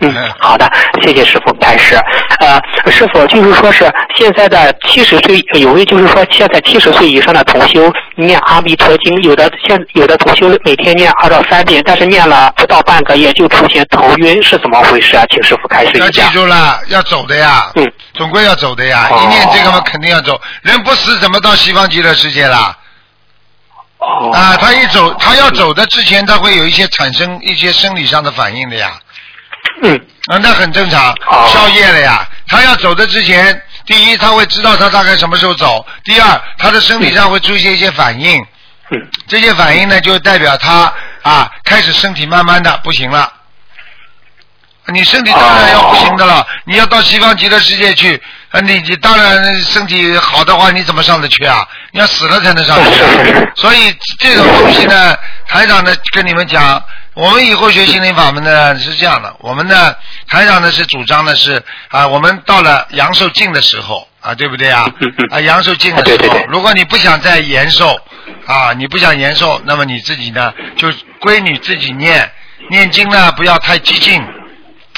[0.02, 0.70] 嗯，好的，
[1.02, 1.96] 谢谢师傅开始。
[2.40, 2.60] 呃，
[2.92, 15.26] 师傅就是说是现在的七十岁，有位就是说现在七十岁以上的同修念阿弥陀经，有的现有的同修每天念二到三遍，但是念了不到半个月就出现头晕，是怎么回事啊？
[15.30, 16.22] 请师傅开始要记。
[16.32, 19.08] 住了，要走的呀，嗯，总归要走的呀。
[19.12, 20.40] 哦一念这个嘛，肯定要走。
[20.62, 22.78] 人不死怎么到西方极乐世界啦？
[23.98, 28.94] 哦啊，他一走，他要走的之前，他会有一些产生一些生理上的反应的呀。
[29.82, 29.96] 嗯
[30.28, 32.28] 啊，那很正常哦，宵夜了呀。
[32.48, 38.40] 他要走的之前，第一他会知道他大概什么时候走；第二，他的身体上会出现一些反应。
[38.92, 43.32] 嗯这些反应呢，就代表他啊，开始身体慢慢的不行了。
[44.88, 51.64] 你身体当然要不行的了，你要到西方极乐世界去，啊，你你当然身体好的话，你怎么上得去啊？
[51.92, 53.10] 你要死了才能上去啊。
[53.56, 55.16] 所以这种东西呢，
[55.48, 56.84] 台长呢跟你们讲，
[57.20, 59.94] 我们以后学心灵法门呢是这样的，我们呢
[60.30, 64.90] 台长呢是主张的是啊，我们到了阳寿尽的时候啊，对不对啊？
[65.30, 68.00] 啊，阳寿尽的时候啊对对对，如果你不想再延寿
[68.46, 70.88] 啊，你不想延寿，那么你自己呢就
[71.20, 72.32] 归你自己念，
[72.70, 74.24] 念经呢不要太激进。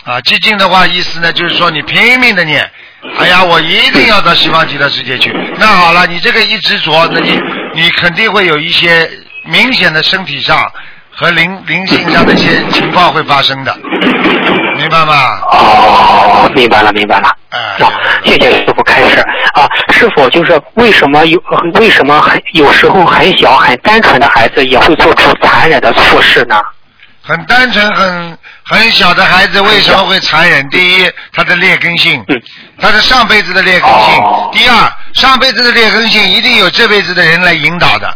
[0.03, 2.69] 啊，激进的话，意思呢就是说你拼命的念，
[3.17, 5.31] 哎呀，我一定要到西方极乐世界去。
[5.57, 7.39] 那好了，你这个一执着，那你
[7.73, 9.09] 你肯定会有一些
[9.45, 10.71] 明显的身体上
[11.13, 13.75] 和灵灵性上的一些情况会发生的，
[14.77, 15.39] 明白吗？
[15.51, 17.29] 哦，明白了，明白了。
[17.49, 17.91] 哎好，
[18.23, 19.19] 谢谢师傅开始
[19.53, 21.41] 啊，师傅就是为什么有
[21.73, 26.59] 为什么很有时候很小很单纯的孩子也会做出残忍的错事呢？
[27.23, 30.67] 很单纯、很很小的孩子为什么会残忍？
[30.69, 32.41] 第一，他的劣根性嗯，
[32.79, 38.11] 他是上辈子的劣根性哦；第二，上辈子的劣根性一定有这辈子的人来引导的。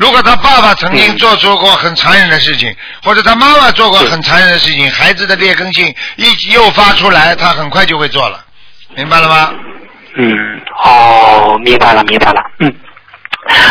[0.00, 8.42] 如果他爸爸曾经嗯做出过很残忍的事情，或者他妈妈做过很残忍的事情，孩子的劣根性一诱发出来，他很快就会做了，
[8.96, 9.52] 明白了吗？
[10.16, 10.34] 嗯，
[10.82, 12.74] 哦，明白了，明白了，嗯。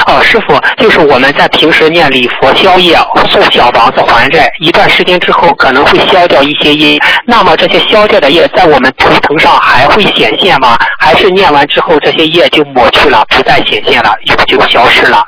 [0.05, 2.95] 哦，师傅，就是我们在平时念礼佛消业、
[3.31, 6.99] 送小房子还债，一段时间之后可能会消掉一些业。
[7.25, 10.77] 那么这些消掉的业在我们图腾上还会显现吗？
[10.99, 15.25] 还是念完之后这些业就抹去了，不再显现了，永久消失了？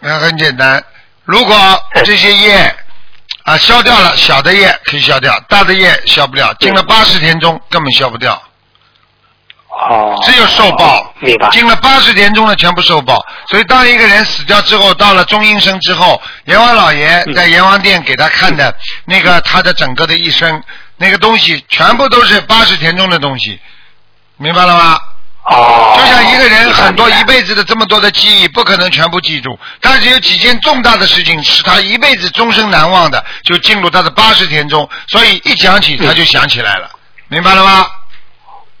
[0.00, 0.82] 那很简单，
[1.24, 1.56] 如果
[2.04, 2.76] 这些业
[3.44, 8.40] 啊消掉了，小的业可以消掉，大的业消不了，进了八十天中根本消不掉。
[9.70, 11.48] 哦，只有受报，明白。
[11.50, 13.24] 进了八十年中的全部受报。
[13.48, 20.62] 所以当一个人死掉之后，到了中阴身之后，阎王老爷嗯在阎王殿给他看的那个他的整个的一生，
[20.96, 23.60] 那个东西全部都是八十田中的东西，
[24.36, 25.00] 明白了吗？
[25.50, 36.90] 哦，就像一个人很多一辈子的这么多的记忆，不可能全部记住，但是有几件重大的事情是他一辈子终身难忘的，就进入他的八十天中，所以一讲起他就想起来了，
[37.28, 37.86] 明白了吗？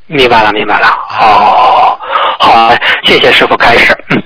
[0.06, 0.88] 明白了，明白了。
[1.20, 1.98] 哦，
[2.38, 3.96] 好，谢谢师傅开始。
[4.10, 4.22] 嗯，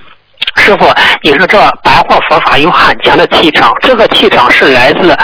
[0.57, 5.17] 师傅，你说这白话佛法有很强的气场，这个气场是来自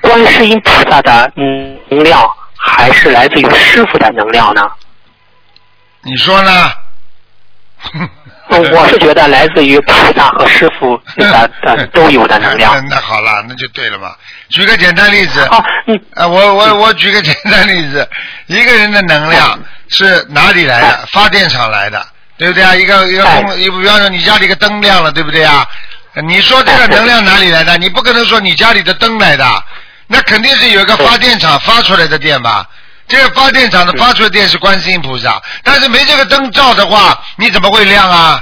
[0.00, 2.26] 观世音菩萨的嗯能量，
[2.56, 4.62] 还是来自于师傅的能量呢？
[6.08, 6.72] 你说呢？
[7.94, 8.08] 嗯
[8.50, 12.74] 我是觉得来自于菩萨和师傅的 的都有的能量。
[12.88, 14.16] 那 那好了，那就对了嘛。
[14.48, 15.40] 举个简单例子，
[16.14, 18.08] 啊，我我我举个简单例子，
[18.46, 19.58] 一个人的能量
[19.90, 21.06] 是哪里来的？
[21.12, 22.04] 发电厂来的，
[22.38, 22.74] 对不对啊？
[22.74, 25.66] 一个一个哎公，一比方说你家里个灯亮了，对不对啊？
[26.26, 27.76] 你说这个能量哪里来的？
[27.76, 29.44] 你不可能说你家里的灯来的，
[30.06, 32.66] 那肯定是有一个发电厂发出来的电吧？
[33.08, 38.40] 这个发电厂的发出的电是观世音菩萨，但是没这个灯照的话，你怎么会亮啊？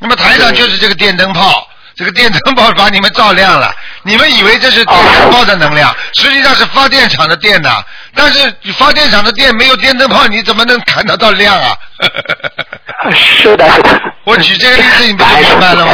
[0.00, 7.82] 那么台上就是这个电灯泡，这个电灯泡把你们照亮了，你们以为这是电灯泡的能量，实际上是发电厂的电呐。
[8.14, 11.76] 但是发电厂的电没有电灯泡，你怎么能看得到亮啊？
[13.14, 14.00] 是的，是的。
[14.24, 15.92] 我举这个例子，你不就明白了吗？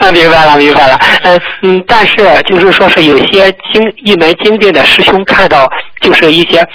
[0.00, 0.98] 啊， 明白了，明白了。
[1.22, 2.16] 嗯嗯，但是
[2.48, 5.68] 就是说是有些经一门精进的师兄看到，
[6.00, 6.66] 就是一些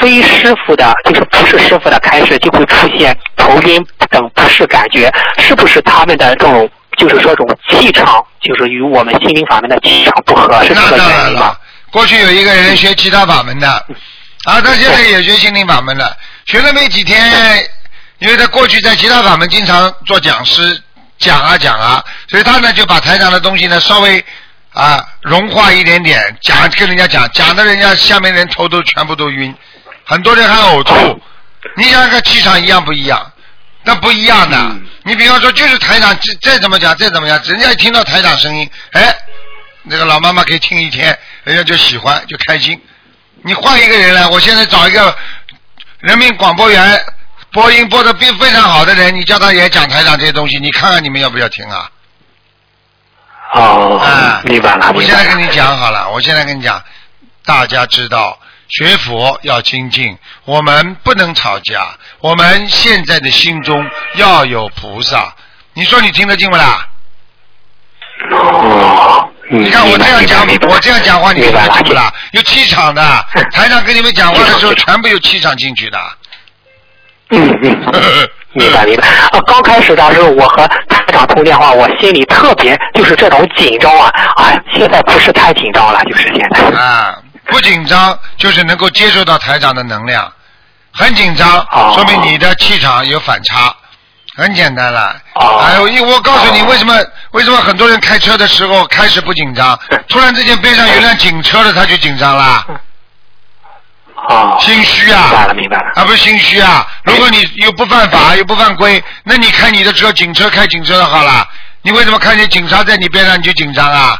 [0.00, 11.56] 非师傅的，就是不是师傅的开始就会出现头晕等不适感觉，是不是他们的这种就是说这种气场，就是与我们心灵法门的气场不合，是这那个当然了原因吗？，
[11.90, 13.68] 过去有一个人学其他法门的，
[14.44, 17.66] 啊，他现在也学心灵法门了，学了没几天，
[18.18, 20.82] 因为他过去在其他法门经常做讲师，
[21.18, 24.24] 讲啊讲啊，所以他呢就把台上的东西呢稍微
[24.74, 29.54] 啊融化一点点，讲跟人家讲，讲的人家下面人头都全部都晕，
[30.04, 31.20] 很多人还呕吐。
[31.76, 33.32] 你想想看，气场一样不一样？
[33.84, 34.58] 那不一样的。
[34.58, 39.14] 嗯你比方说，就是台长再再怎么讲，再怎么样，人家一听到台长声音，哎，
[39.82, 42.80] 那个老妈妈可以听一天，人家就喜欢，就开心。
[43.42, 45.14] 你换一个人来，我现在找一个
[46.00, 47.04] 人民广播员，
[47.52, 51.90] 播音播的非非常好的人，你叫他也讲台长这些东西，你看看你们要不要听啊？
[53.54, 55.02] 哦啊，，明白了，我。
[55.02, 56.82] 现在跟你讲好了，我现在跟你讲，
[57.44, 58.38] 大家知道
[58.68, 65.34] 学佛要精进，我们不能吵架，我们现在的心中要有菩萨。
[65.74, 66.88] 你说你听得进不啦？
[68.30, 71.52] 哦，嗯你看我这样讲，我这样讲话，你听
[71.84, 72.12] 不啦？
[72.32, 73.02] 有气场的，
[73.52, 75.98] 台上跟你们讲话的时候，全部有气场进去的。
[77.30, 79.06] 嗯嗯， 明白明白。
[79.06, 86.78] 啊，刚开始的时候，我和台长通电话，我心里特别就是这种紧张啊，哎，现在不是太紧张了，就是现在。
[86.78, 90.32] 啊，不紧张就是能够接受到台长的能量，
[90.92, 93.74] 很紧张哦说明你的气场有反差，
[94.36, 95.16] 很简单了。
[95.34, 96.94] 哦哎呦，因为我告诉你哦为什么
[97.32, 102.64] 为什么很多人开车的时候开始不紧张，突然之间边上有辆警车了他就紧张了，
[104.28, 105.92] 哦，心虚啊明白啊了，明白了。
[105.96, 111.46] 啊不是心虚啊，如果你又不犯法又不犯规，那你开你的车警车开警车的好了，
[111.82, 114.18] 你为什么看见警察在你边上你就紧张啊？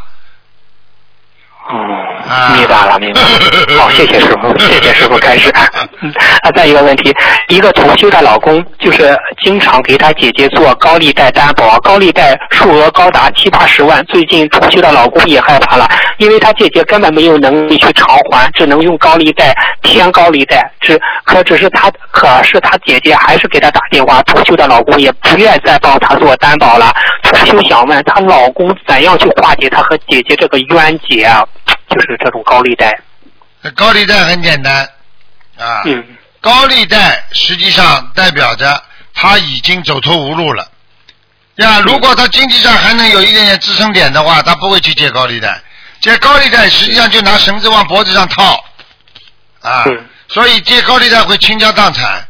[1.67, 1.77] 哦
[2.29, 3.29] 啊，明白了，明白了。
[3.81, 5.51] 好，谢谢师傅，谢谢师傅开始。
[6.03, 6.13] 嗯
[6.45, 7.15] 啊，再一个问题，
[7.49, 14.03] 一个同修的老公就是经常给他姐姐做高利贷担保，高利贷数额高达七八十万。
[14.07, 20.73] 最近同修的老公也害怕了，因为他姐姐根本没有能力去偿还，只能用高利贷填高利贷。
[20.81, 26.91] 只可只是他，可是他姐姐还是给他打电话，同修的老公也不愿再帮他做担保了。
[27.23, 31.45] 同修想问她老公怎样去化解她和姐姐这个冤结啊？
[31.91, 32.99] 就是这种高利贷。
[33.77, 34.89] 高利贷很简单
[35.59, 36.03] 啊，嗯
[36.41, 38.83] 高利贷实际上代表着
[39.15, 40.69] 他已经走投无路了。
[41.57, 45.61] 呀，如果他经济上还能有一点点支撑点的话，他不会去借高利贷。
[46.01, 48.63] 借高利贷实际上就拿绳子往脖子上套，
[49.63, 52.27] 啊，嗯所以借高利贷会倾家荡产。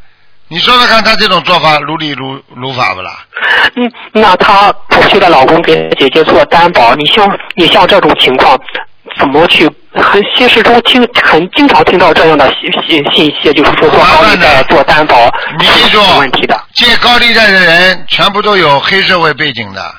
[0.48, 3.24] 你说说看，他这种做法如理如如法不啦？
[3.76, 8.60] 嗯，那她同修的老公给姐姐做担保，你像你像这种情况，
[9.18, 9.70] 怎么去？
[9.94, 16.60] 很现实中听很经常听到这样的信信信息，就是说做高利贷、做担保你记住是有问题的。
[16.74, 19.94] 借高利贷的人全部都有黑社会背景的。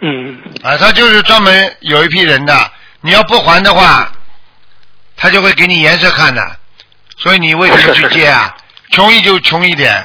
[0.00, 4.10] 嗯啊，他就是专门有一批人的，你要不还的话，
[5.16, 6.56] 他就会给你颜色看的。
[7.16, 8.56] 所以你为什么去借啊？
[8.90, 10.04] 穷一就穷一点，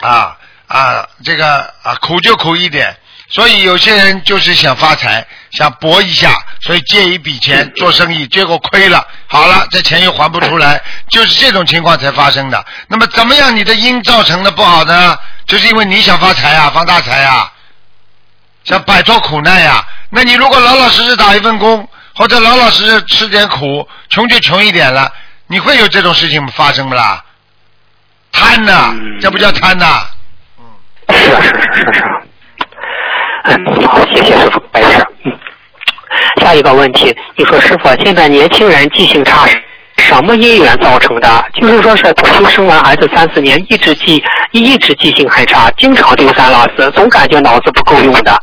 [0.00, 0.36] 啊
[0.68, 2.96] 啊，这个啊苦就苦一点。
[3.28, 12.64] 所以有些人就是想发财，想搏一下，所以借一笔钱做生意，结果亏了，好了，这钱又还不出来，就是这种情况才发生的。
[12.88, 15.18] 那么怎么样你的因造成的不好呢？
[15.46, 17.52] 就是因为你想发财啊，发大财啊。
[18.62, 19.84] 想摆脱苦难呀。
[20.10, 25.10] 那你如果老老实实打一份工，或者老老实实吃点苦，穷就穷一点了，
[25.46, 27.24] 你会有这种事情发生不啦？
[28.30, 30.06] 贪呐，嗯这不叫贪呐。
[31.08, 32.29] 是啊是是是是。
[33.44, 35.06] 嗯，好，谢谢师傅白事。
[35.24, 35.32] 嗯，
[36.42, 39.48] 下一个问题，你说师傅，现在年轻人记性差
[39.96, 41.44] 什么因缘造成的？
[41.54, 44.22] 就是说是同修生完孩子三四年，一直记
[44.52, 48.42] 一直记性很差，经常丢三落四，总感觉脑子不够用的。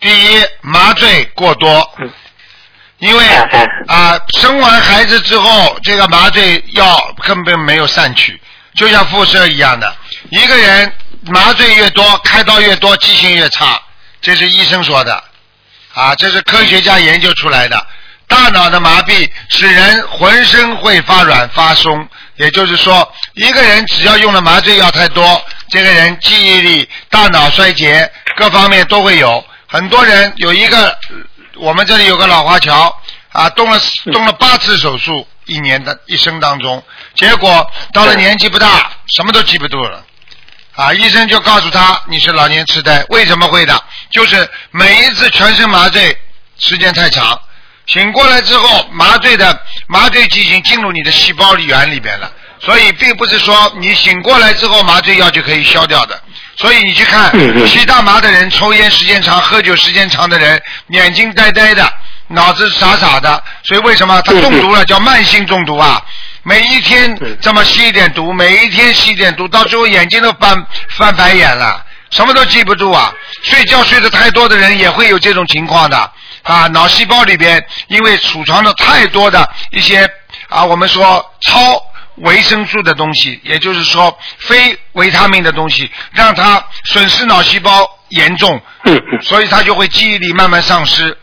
[0.00, 1.68] 第一，麻醉过多
[1.98, 2.10] 嗯，
[2.98, 3.24] 因为
[3.86, 8.40] 啊，生完孩子之后，这个麻醉药根本没有散去，
[8.74, 9.92] 就像辐射一样的。
[10.30, 10.92] 一个人
[11.26, 13.80] 麻醉越多，开刀越多，记性越差，
[14.24, 15.22] 这是医生说的，
[15.92, 17.86] 啊，这是科学家研究出来的。
[18.26, 29.44] 大脑的麻痹使人浑身会发软发松，也就是说，一个人只要用了麻醉药太多，这个人记忆力、大脑衰竭各方面都会有。
[29.66, 30.98] 很多人有一个，
[31.56, 32.98] 我们这里有个老华侨
[33.30, 33.78] 啊，动了
[34.10, 36.82] 动了八次手术，一年的一生当中，
[37.14, 40.02] 结果到了年纪不大，什么都记不住了。
[40.76, 43.80] 啊，医生就告诉他你是老年痴呆，为什么会的？
[44.10, 46.16] 就是每一次全身麻醉
[46.58, 47.40] 时间太长，
[47.86, 56.20] 醒过来之后，麻醉的麻醉剂已经进入你的细胞里源里边了，所以并不是说你醒过来之后麻醉药就可以消掉的。
[56.56, 57.32] 所以你去看
[57.68, 61.92] 吸大麻的人、抽烟时间长、喝酒时间长的人，眼睛呆呆的，
[62.28, 64.84] 脑子傻傻的，所以为什么他中毒了？
[64.84, 66.02] 叫慢性中毒啊！
[66.44, 73.12] 每一天这么吸一点毒，每一天吸一点毒，到最后眼睛都翻翻白眼了，什么都记不住啊！
[73.42, 76.66] 睡觉睡得太多的人也会有这种情况的啊！
[76.68, 80.08] 脑细胞里边因为储藏了太多的一些
[80.48, 81.82] 啊，我们说超。
[82.18, 88.62] 维生素的东西，也就是说非维他命的东西，让他损失脑细胞严重，
[89.22, 91.18] 所以他就会记忆力慢慢丧失。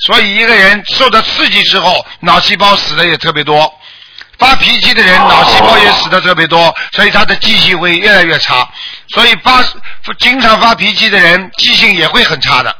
[0.00, 3.72] 所以一个人受到刺激之后，脑细胞死的也特别多。
[4.42, 8.68] 发脾气的人脑细胞也死的特别多，所以他的记性会越来越差。
[9.08, 9.62] 所以发
[10.18, 12.76] 经常发脾气的人记性也会很差的。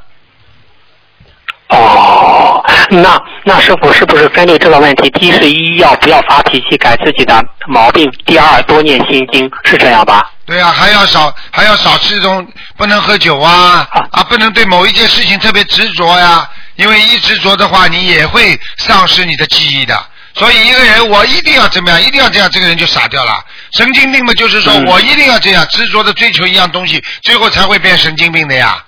[1.69, 10.31] 哦，那那师傅是不是针对这个问题，第一是一要不要发脾气，改自己的毛病；第二多念心经，是这样吧？
[10.45, 12.47] 对啊，还要少还要少吃这种，
[12.77, 19.99] 不能喝酒啊啊，不能对某一件事情特别执着呀，因为一执着的话，你也会丧失你的记忆的。
[20.35, 23.33] 所以一个人我一定要怎么样，一定要这样，这个人就傻掉了。
[23.73, 28.83] 神经病嘛，就是说我一定要这样执着的追求一样东西，最后才会变神经病的呀。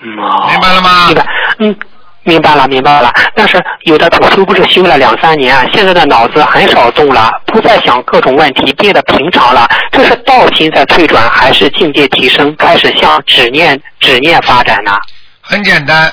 [0.00, 1.06] 明白了吗？
[1.08, 1.26] 明白，
[1.58, 1.76] 嗯，
[2.22, 3.12] 明白了，明白了。
[3.34, 9.68] 但是有的主修不是修了两三年，现在的脑子很少动了，不再想各种问题，变得平常了。
[9.90, 14.96] 这是道心在退转，还是境界提升，开始向执念、执念发展呢？
[15.40, 16.12] 很简单，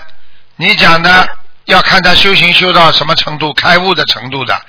[0.56, 1.28] 你讲的
[1.66, 4.60] 要看他修行修到什么程度，开悟的程度的。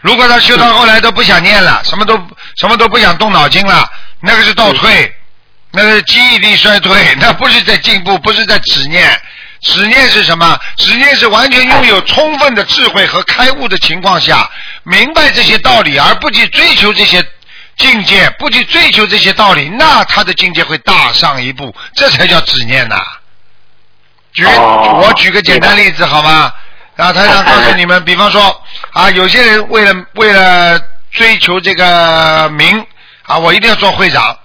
[0.00, 2.14] 如果他修到后来都不想念了，什么都
[2.56, 3.90] 什么都不想动脑筋了，
[4.20, 5.14] 那个是倒退。
[5.76, 9.20] 那个记忆力衰退， 那不是在进步，不是在执念。
[9.60, 10.56] 执念是什么？
[10.76, 14.48] 执念是完全拥有充分的智慧和开悟的情况下，
[14.84, 17.24] 明白这些道理，而不去追求这些
[17.78, 23.00] 境界，不去追求这些道理，那他的境界会大上一步，这才叫执念呐。
[24.34, 26.52] 举我举个简单例子好吗？
[26.96, 28.62] 啊，他想告诉你们，比方说
[28.92, 30.78] 啊，有些人为了为了
[31.10, 32.84] 追求这个名
[33.22, 34.36] 啊，我一定要做会长。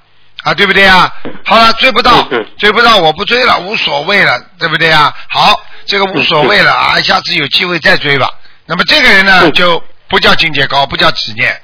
[0.43, 1.13] 啊，对不对啊？
[1.43, 2.25] 好了，追不到，
[2.57, 5.13] 追不到，我不追了，无所谓了，对不对啊？
[5.27, 8.31] 好，这个无所谓了啊，下次有机会再追吧。
[8.65, 11.61] 那么这个人呢，就不叫境界高，不叫执念。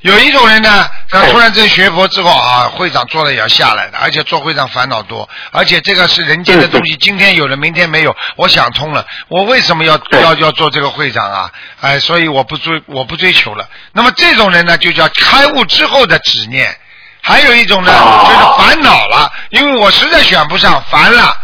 [0.00, 8.14] 有一种人呢，他突然间学佛之后啊，会长做了也要下来的，而且做会长烦恼多，而且这个是人间的东西，今天有了，明天没有。
[8.36, 11.50] 我想通了，我为什么要要要做这个会长啊？
[11.80, 13.68] 哎，所以我不追，我不追求了。
[13.92, 16.76] 那么这种人呢，就叫开悟之后的执念。
[17.20, 21.36] 还有一种呢，就是烦恼了，因为我实在选不上，烦了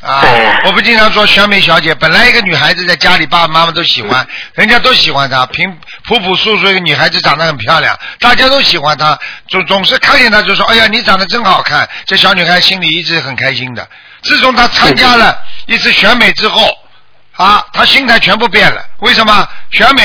[0.00, 0.22] 啊！
[0.64, 9.18] 我不经常说选美小姐，本来一个女孩子在家里爸爸妈妈都喜欢，人家都喜欢她，平朴朴素素一个女孩子长得很漂亮，大家都喜欢她，
[9.48, 13.88] 总总是看见她就说：“哎呀，你长得真好看。”这小女孩心里一直很开心的。
[14.22, 15.36] 自从她参加了
[15.66, 16.72] 一次选美之后，
[17.36, 18.80] 啊，她心态全部变了。
[19.00, 20.04] 为什么选美？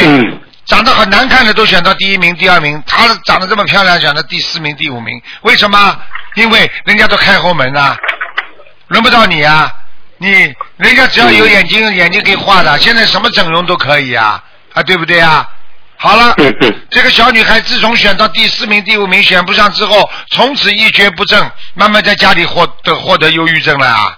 [0.65, 5.99] 长得很难看的都选到第一名、第二名，她长得这么漂亮，选到第四名、第五名，为什么？
[6.35, 7.95] 因为人家都开后门啊，
[8.87, 9.71] 轮不到你啊！
[10.23, 14.41] 你人家只要有眼睛，眼睛可以画的，现在什么整容都可以啊，
[14.73, 15.45] 啊，对不对啊？
[15.97, 16.33] 好了，
[16.89, 24.17] 这个小女孩自从选到第四名、第五名选不上之后，从此一蹶不振，慢慢在家里获得获得忧郁症了啊！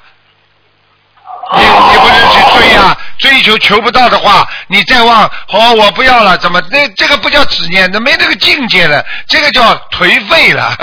[1.57, 10.75] 你你不能去追呀，追求求不到的话，你再往好我不要了，怎么那这个不叫执念，那没那个境界了，这个叫颓废了，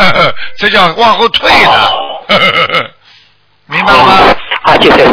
[0.59, 1.93] 这叫往后退了，
[3.66, 4.18] 明白了吗？
[4.63, 5.05] 好，谢谢，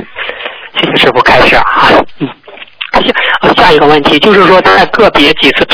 [0.80, 1.90] 谢谢师傅开始啊。
[2.20, 2.30] 嗯。
[2.92, 5.66] 下下一个问题就是说，在个别几次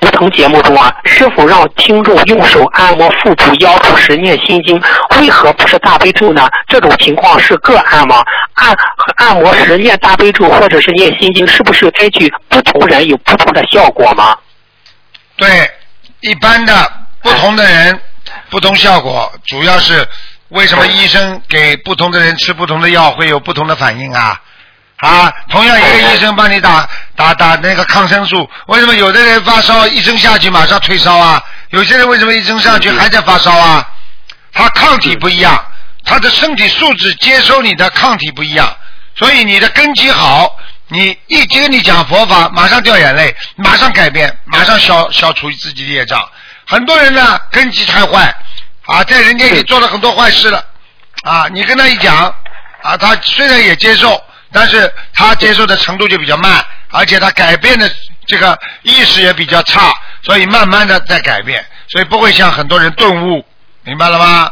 [0.00, 4.80] 不同节目中啊，是否让听众用手按摩腹部、腰部时念心经，
[5.20, 6.48] 为何不是大悲咒呢？
[6.68, 8.24] 这种情况是个案吗？
[8.54, 8.74] 按
[9.16, 14.36] 按摩时念大悲咒或者是念心经，是不是根据不同人有不同的效果吗？
[15.36, 15.48] 对，
[16.20, 16.90] 一般的
[17.22, 18.00] 不同的人
[18.50, 20.06] 不同效果，主要是
[20.52, 24.40] 为什么医生给不同的人吃不同的药会有不同的反应啊？
[24.98, 31.42] 啊，同样一个医生帮你打打打那个抗生素，为什么有的人发烧一针下去马上退烧啊？
[31.70, 33.84] 有些人为什么一针上去还在发烧啊？
[34.52, 35.64] 他抗体不一样，
[36.04, 38.76] 他的身体素质接收你的抗体不一样，
[39.16, 40.54] 所以你的根基好，
[40.88, 46.22] 你一跟你讲佛法，马上掉眼泪，马上改变，马上消消除自己的业障。
[46.66, 48.32] 很多人呢根基太坏，
[48.92, 50.64] 啊，在人间里做了很多坏事了，
[51.24, 52.14] 啊，你跟他一讲，
[52.82, 54.22] 啊，他虽然也接受。
[54.54, 57.90] 但是他接受的程度就比较慢，而且他改变的
[58.26, 59.90] 这个意识也比较差，
[60.22, 63.42] 所以慢慢的在改变，所以不会像很多人顿悟，
[63.82, 64.50] 明白了吗？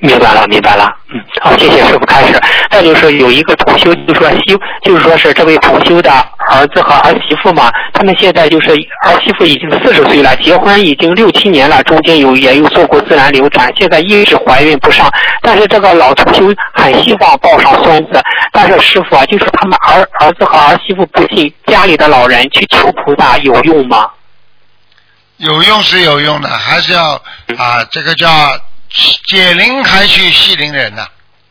[0.00, 0.88] 明白了，明白了。
[1.10, 2.40] 嗯，好，谢谢师傅开始。
[2.70, 6.12] 再就是有一个同修，就说修，就是说是这位同修的
[6.50, 8.70] 儿子和儿媳妇嘛，他们现在就是
[9.04, 15.10] 儿媳妇已经四十岁了，结婚已经六七年了，中间有也有做过自然流产，现在一直怀孕不上。
[15.42, 18.22] 但是这个老同修很希望抱上孙子，
[18.52, 24.08] 但是师傅啊，就是他们儿儿子和儿媳妇不信，家里的老人去求菩萨有用吗？
[25.38, 27.12] 有用是有用的，还是要
[27.56, 28.28] 啊，这个叫
[28.90, 31.06] 解铃还须系铃人呐、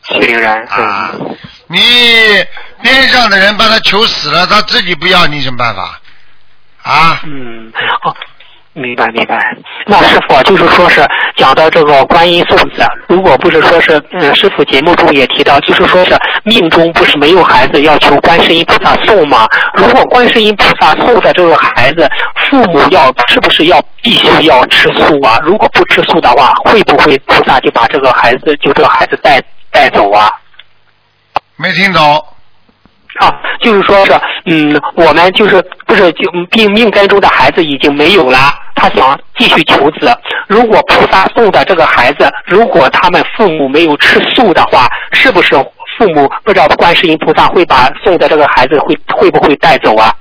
[0.08, 1.36] 系铃人啊嗯，
[1.68, 1.80] 你
[2.82, 6.00] 边上的人把他求死了，他自己不要，你什么办法？
[6.82, 7.20] 啊？
[7.24, 7.72] 嗯，
[8.04, 8.16] 哦，
[8.78, 9.38] 明白明白。
[9.86, 11.04] 那师傅就是说是
[11.36, 19.46] 讲到这个观音送子，如果不是说是，嗯，师傅节目中也提到，就是说是命中不是没有孩子，要求观世音菩萨送吗？
[19.74, 22.08] 如果观世音菩萨送的这个孩子，
[22.48, 25.38] 父母要是不是要必须要吃素啊？
[25.42, 30.30] 如果不吃素的话，会不会菩萨就把这个孩子就这个孩子带带走啊？
[31.56, 32.24] 没听懂？
[33.18, 34.12] 啊，就是说是，
[34.46, 38.38] 嗯，我们就是不是就命命根中的孩子已经没有了，
[38.74, 40.16] 他想继续求子。
[40.46, 45.54] 如果菩萨送的这个孩子，如果他们父母没有吃素的话，是不是
[45.98, 50.14] 父母不知道观世音菩萨会把送的这个孩子会会不会带走啊？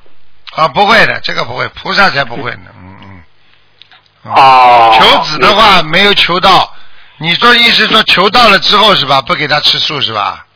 [0.55, 2.65] 啊，不会的，这个不会，菩萨才不会呢。
[2.81, 3.23] 嗯嗯。
[4.25, 6.73] 嗯哦，求子的话没有求到，
[7.19, 9.21] 你说意思说求到了之后是吧？
[9.21, 10.46] 不给他吃素是吧？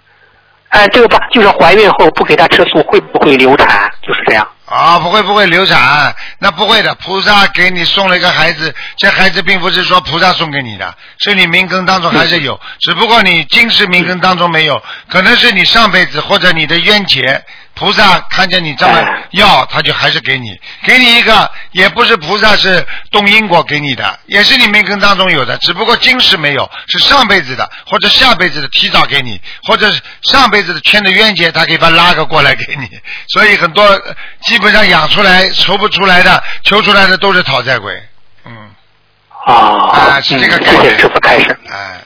[0.72, 3.92] 哎，这个吧，就是怀孕后不给他吃素，会不会流产？
[4.02, 4.48] 就是这样。
[4.66, 6.96] 啊，不会不会流产，那不会的。
[6.96, 17.44] 菩萨给你送了一个孩子，这孩子并不是说菩萨送给你的，是你命根当中还是有，只不过你今世命根当中没有，可能是你上辈子或者你的冤结，
[17.82, 18.94] 菩萨看见你这么
[19.32, 32.88] 要，他就还是给你，给你一个，也不是菩萨是动因果给你的，也是你命根当中有的，只不过今世没有，是上辈子的或者下辈子的提早给你，或者是上辈子的欠的冤结，他可以把它拉个过来给你，
[33.34, 38.00] 所以很多呃基本上养出来求不出来的，求出来的都是讨债鬼，
[38.46, 38.70] 嗯，
[39.44, 41.00] 啊，啊是这个概念。
[41.00, 41.58] 师傅开始。
[41.68, 42.00] 哎，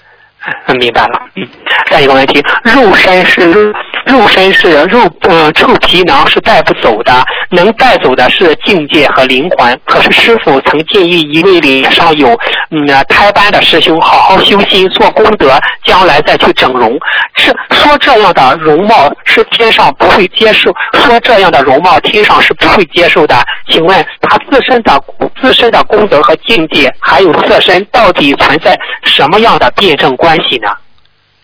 [0.67, 1.19] 嗯，明白了。
[1.35, 1.47] 嗯，
[1.89, 3.73] 下一个问题，肉身是
[4.05, 7.11] 肉，身是肉，呃，臭皮囊是带不走的，
[7.49, 9.79] 能带走的是境界和灵魂。
[9.85, 12.29] 可是师傅曾建议一位脸上有
[12.69, 16.97] 嗯胎斑的师兄好好修心做功德，将来再去整容。
[17.37, 23.35] 是说这样的容貌是天上不会接受，说这样的容貌天上是不会接受的。
[23.69, 25.01] 请问他自身的
[25.41, 30.69] 自身的功德和境界，还有色身，到底存在什么样的辩证关系呢？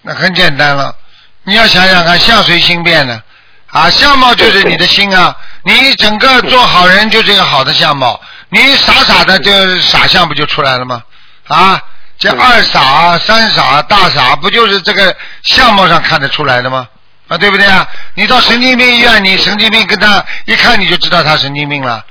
[0.01, 0.95] 那很简单了，
[1.43, 3.21] 你要想想看，相随心变呢？
[3.67, 8.19] 啊，相貌就是你的心啊，你整个做好人就这个好的相貌，
[8.49, 11.01] 你傻傻的就傻相不就出来了吗？
[11.47, 11.81] 啊，
[12.19, 16.87] 这二傻、三傻、大傻，不就是这个相貌上看得出来的吗？
[17.27, 17.87] 啊，对不对啊？
[18.15, 22.03] 你到神经病医院，你神经病跟他一看你就知道他神经病了，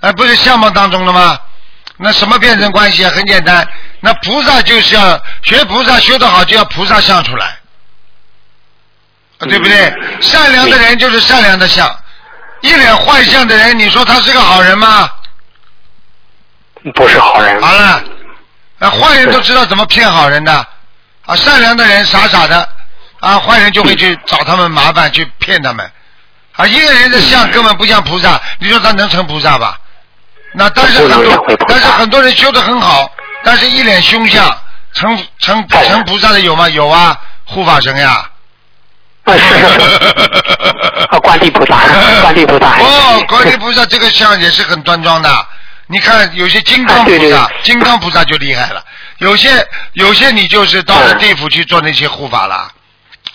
[0.00, 1.38] 啊，不是相貌当中了吗？
[1.96, 3.12] 那什么变成关系啊？
[3.14, 3.66] 很简单，
[4.00, 7.46] 那菩萨就是要学菩萨修得好，就要菩萨相出来，
[9.38, 9.86] 啊对不对？
[9.90, 11.88] 嗯善良的人就是善良的相，
[12.62, 15.08] 一脸坏相的人，你说他是个好人吗？
[16.94, 17.62] 不是好人。
[17.62, 18.02] 好了，
[18.80, 20.66] 啊，坏人都知道怎么骗好人的，
[21.26, 22.68] 啊，善良的人傻傻的，
[23.20, 25.90] 啊，坏人就会去找他们麻烦，去骗他们，
[26.56, 29.78] 啊，一个人的相根本不像菩萨，你说他能成菩萨吧？
[30.54, 33.10] 那但是很多但是很多人修得很好，
[33.42, 34.48] 但是一脸凶相，
[34.92, 36.68] 成成哎成菩萨的有吗？
[36.68, 38.30] 有啊，护法神呀。
[39.24, 41.78] 啊，观地菩萨，
[42.20, 42.78] 观地菩萨。
[42.78, 45.46] 哦，观世菩萨这个像也是很端庄的。
[45.86, 48.84] 你看有些金刚啊对对菩萨，对金刚菩萨就厉害了。
[49.18, 49.50] 有些
[49.94, 52.70] 有些你就是到了嗯地府去做那些护法了，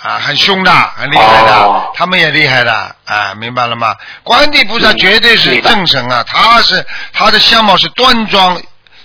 [0.02, 3.96] 啊，很凶的，很厉害的，哦他们也厉害的，啊，明白了吗？
[4.24, 8.56] 观地菩萨嗯绝对是正神啊，他是他的相貌是端庄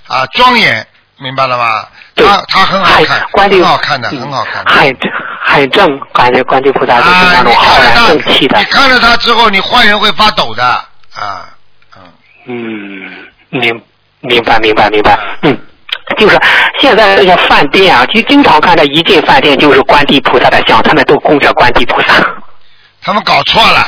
[0.07, 0.87] 啊庄严，
[1.19, 1.87] 明白了吗？
[2.17, 4.71] 他他很好看很，观地很好看的，嗯很好看的。
[4.71, 4.97] 很
[5.47, 8.67] 很正，感觉观地菩萨就是啊，那你种浩然正气的他，你。
[8.67, 10.65] 看了他之后，你换人会发抖的
[11.15, 11.49] 啊，
[11.97, 12.03] 嗯。
[12.47, 13.83] 嗯，明
[14.21, 15.59] 明白明白明白，嗯。
[16.15, 16.39] 就是
[16.81, 22.15] 现在这些饭店啊，就经常看到一进饭店就是观地菩萨的像，他们都供着观地菩萨。
[23.03, 23.87] 他们搞错了，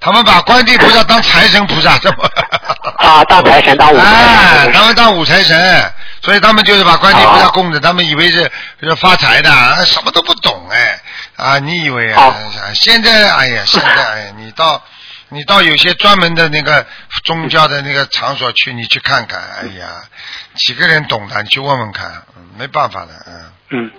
[0.00, 2.22] 他们把观地菩萨当财神菩萨，这不
[3.02, 4.72] 啊，当财神当五财哎，神。
[4.72, 8.50] 他们当五财神，所以他们就是把观地菩萨哦供着，他们以为是
[8.82, 11.00] 是发财的，啊什么都不懂哎，
[11.36, 12.36] 啊，你以为好啊？
[12.74, 14.82] 现在哎呀，现在哎呀，你到
[15.30, 16.86] 你到有些专门的那个
[17.24, 19.88] 宗教的那个场所去，你去看看，哎呀，
[20.54, 23.52] 几个人懂的，你去问问看，嗯没办法的，嗯。
[23.70, 23.90] 嗯。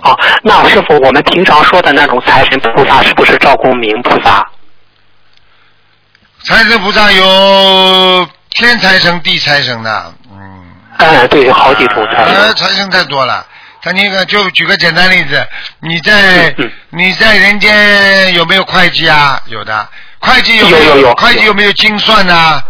[0.00, 4.46] 好，那师傅，我们平常说的那种财神菩萨是不是赵公明菩萨？
[6.44, 10.72] 财神菩萨有天财神、地财神的，嗯。
[10.98, 12.56] 嗯，对，有好几种财呃，神。
[12.56, 13.46] 财神太多了。
[13.82, 15.44] 他那个就举个简单例子，
[15.80, 19.42] 你在嗯嗯你在人间有没有会计啊？
[19.46, 19.88] 有的，
[20.22, 22.62] 会计有没有有有会计有没有精算呢、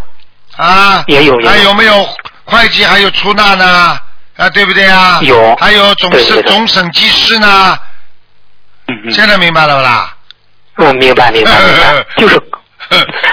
[0.57, 1.03] 啊？
[1.07, 2.07] 也有还有没有
[2.45, 3.97] 会计还有出纳呢？
[4.37, 5.19] 啊，对不对啊？
[5.21, 7.77] 有还有总是对对对总审计师呢？
[8.87, 9.11] 嗯嗯。
[9.11, 10.13] 现在明白了不啦？
[10.77, 12.41] 嗯，明白明白明白， 就是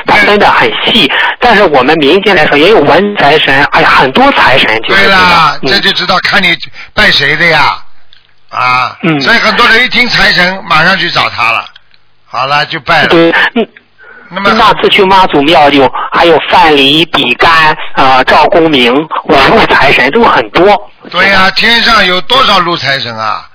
[0.07, 1.11] 他分的很细，
[1.41, 6.55] 但是我们民间来说也有文财神，哎呀，很多财神就是对啦，这就知道看你
[6.93, 7.83] 拜谁的呀，
[8.51, 11.65] 啊，嗯所以很多人一听财神，马上去找他了，
[12.27, 13.09] 好了就拜了。
[13.09, 13.67] 对，嗯。
[14.33, 20.91] 那么那次去妈祖庙有还有范蠡、比干、呃赵公明、五路财神都很多。
[21.11, 23.49] 对呀、天上有多少路财神啊？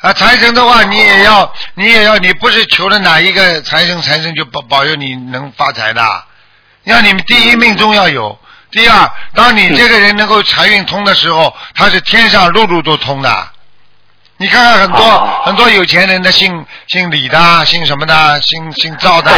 [0.00, 6.02] 啊，财神的话，你也要，你也要，你不是求了哪一个财神，财神就保保佑你能发财的。
[6.84, 8.38] 要你们第一命中要有，
[8.70, 13.48] 第二，当你这个人能够财运通的时候，他是天上路路都通的。
[14.42, 19.30] 你看看很多、哦很多有钱人的姓姓李的，姓什么的，姓姓赵的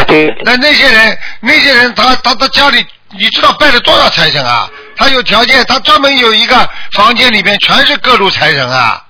[0.45, 4.69] 那那些人那些人他他他家里你知道拜了多少财神啊？
[4.97, 9.03] 他有条件，他专门有一个房间里面全是各路财神啊！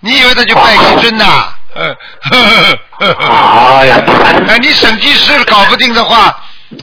[0.00, 1.54] 你以为他就拜一尊呐？
[1.74, 3.96] 呃呵呵呵呀，
[4.48, 6.34] 哎，你审计师搞不定的话，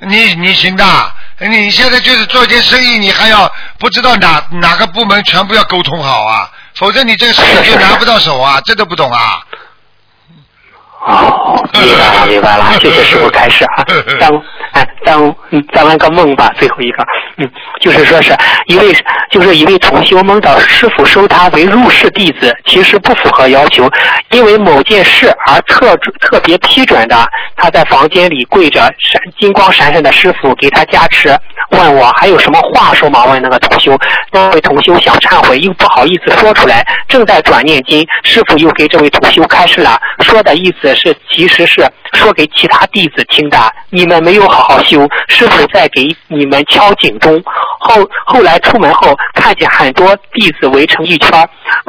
[0.02, 1.14] 你你行的。
[1.40, 9.40] 你现在就是做一件生意，你还要不知道哪哪个部门全部要沟通好啊，否则你这个生意就拿不到手啊，这都不懂啊。
[11.06, 13.86] 哦，明白了，明白了，谢谢师傅开始啊。
[14.20, 14.32] 当
[14.72, 17.04] 哎，当嗯，再问个梦吧，最后一个，
[17.38, 17.50] 嗯，
[17.82, 18.36] 就是说是
[18.68, 18.96] 一位
[19.30, 23.90] 就是一位同修梦到师傅收他为入室弟子，其实不符合要求，
[24.32, 27.16] 因为某件事而特特别批准的。
[27.56, 31.30] 他在房间里跪着，闪金光闪闪的师傅给他加持，
[31.72, 33.26] 问我还有什么话说吗？
[33.26, 33.98] 问那个同修，
[34.32, 43.58] 那位同修想忏悔又不好意思说出来，正在转念经，师傅又给这位同修开示了，说的意思是其实是说给其他弟子听的，
[43.90, 47.42] 你们没有好好修，师傅在给你们敲警钟。
[47.80, 51.32] 后后来出门后，看见很多弟子围成一圈，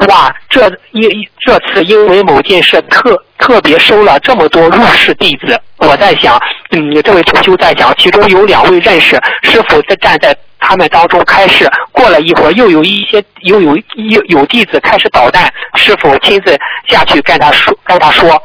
[0.09, 1.09] 哇，这因
[1.41, 6.41] 这次因为某件事特特别收了这么多入室弟子，我在想，
[6.71, 11.71] 嗯，这位同修在想，其中有两位认识，师傅在站在他们当中开示。
[11.93, 18.43] 过了一会儿，又有一些又有有有弟子开始捣蛋，师傅亲自下去跟他说跟他说。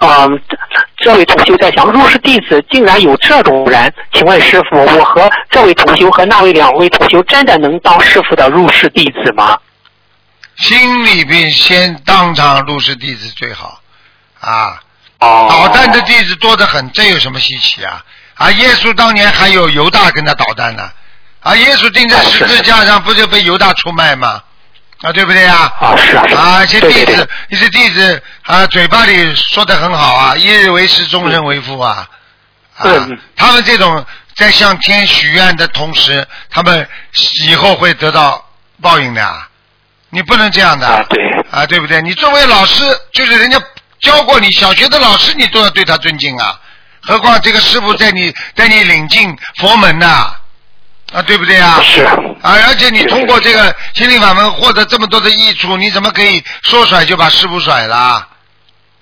[0.00, 0.56] 嗯，这
[1.04, 9.58] 这位同修在想，入室弟子竟然有这种人，请问师傅，我和这位同修和那位两位同修真的能当师傅的入室弟子吗？
[10.56, 13.80] 心里边先当场入室弟子最好
[14.40, 14.80] 啊。
[15.20, 18.04] 哦，捣蛋的弟子多得很，这有什么稀奇啊？
[18.34, 20.90] 啊，耶稣当年还有犹大跟他捣蛋呢，
[21.40, 24.42] 啊，耶稣钉在十字架上不就被犹大出卖吗？
[25.02, 25.72] 啊，对不对呀？
[25.80, 32.08] 啊是啊是啊，一些弟子一些弟子啊，嘴巴里说的很好啊，一日为师，终身为父啊，
[32.76, 34.04] 啊嗯，他们这种
[34.36, 36.88] 在向天许愿的同时，他们
[37.46, 38.44] 以后会得到
[38.80, 39.48] 报应的啊，
[40.10, 41.04] 你不能这样的啊。
[41.08, 41.20] 对。
[41.50, 42.00] 啊，对不对？
[42.00, 42.82] 你作为老师，
[43.12, 43.60] 就是人家
[44.00, 46.58] 教过你，小学的老师你都要对他尊敬啊，
[47.02, 50.40] 何况这个师傅在你在你领进佛门呐、啊，
[51.20, 51.82] 对不对啊？
[51.82, 58.26] 是啊，而且你通过这个心灵法门获得这么多的益处，你怎么可以说甩就把师傅甩了？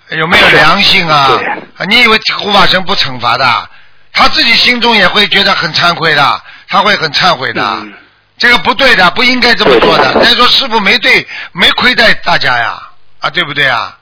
[0.09, 1.39] 有没有良心啊？
[1.77, 3.69] 啊，你以为护法神不惩罚的？
[4.11, 7.63] 他自己心中也会觉得很惭愧的，他会很忏悔的。
[7.63, 7.93] 嗯
[8.37, 10.13] 这个不对的，不应该这么做的。
[10.19, 12.81] 再说师傅没对，没亏待大家呀，
[13.19, 13.95] 啊，对不对啊？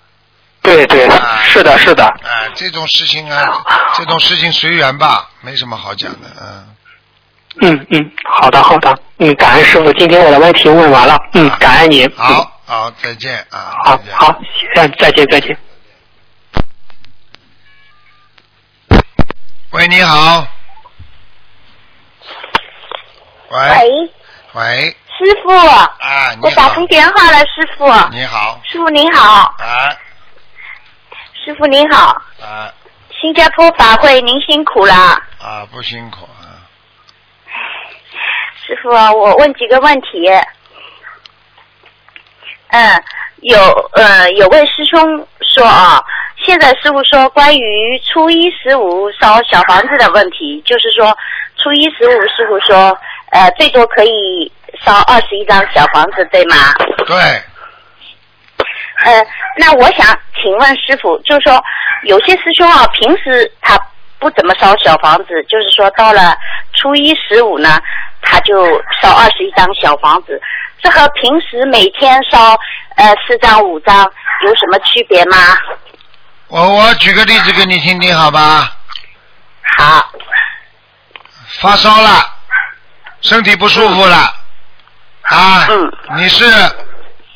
[0.62, 2.06] 对对啊，是的，是的。
[2.06, 3.62] 啊，这种事情啊，
[3.98, 6.66] 这种事情随缘吧，没什么好讲的，嗯。
[7.62, 12.06] 嗯嗯，好的好的，嗯，感恩师傅，今天我的问题问完了，嗯，感恩您。
[12.06, 13.76] 嗯好，好，再见啊。
[13.84, 14.40] 好好，
[14.76, 15.58] 嗯，再见再见。
[19.72, 20.48] 喂，你好。
[23.52, 24.12] 喂喂，
[24.54, 27.86] 喂师傅，啊，你好我打通电话了，师傅。
[28.12, 29.90] 你好师傅您好，啊
[31.44, 32.72] 师傅您好，啊
[33.20, 34.94] 新加坡法会您辛苦了，
[35.42, 36.39] 啊，不辛苦啊。
[38.76, 40.30] 师傅，我问几个问题。
[42.68, 43.04] 嗯，
[43.42, 43.60] 有
[43.94, 46.00] 呃有位师兄说啊，
[46.38, 51.18] 现在师傅说关于初一十五烧小房子的问题，就是说
[51.58, 52.96] 初一十五师傅说
[53.32, 54.52] 呃最多可以
[54.86, 56.56] 烧二十一张小房子，对吗？
[57.08, 57.18] 对，
[59.04, 59.26] 呃，
[59.58, 60.06] 那我想
[60.40, 61.60] 请问师傅，就是说
[62.04, 63.76] 有些师兄啊，平时他
[64.20, 66.38] 不怎么烧小房子，就是说到了
[66.74, 67.80] 初一十五呢，
[68.22, 68.66] 他就
[69.02, 70.42] 烧二十一张小房子，
[70.82, 72.58] 这和平时每天烧
[72.96, 74.04] 呃四张五张
[74.46, 75.38] 有什么区别吗？
[76.48, 78.72] 我我举个例子给你听听，好吧？
[79.78, 80.12] 好，
[81.62, 82.26] 发烧了，
[83.22, 84.34] 身体不舒服了，
[85.22, 86.46] 啊，嗯你是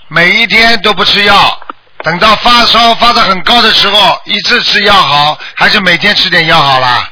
[0.08, 1.60] 每一天都不吃药，
[2.00, 7.10] 等到发烧发到很高的时候，一次吃药好，还是每天吃点药好啦？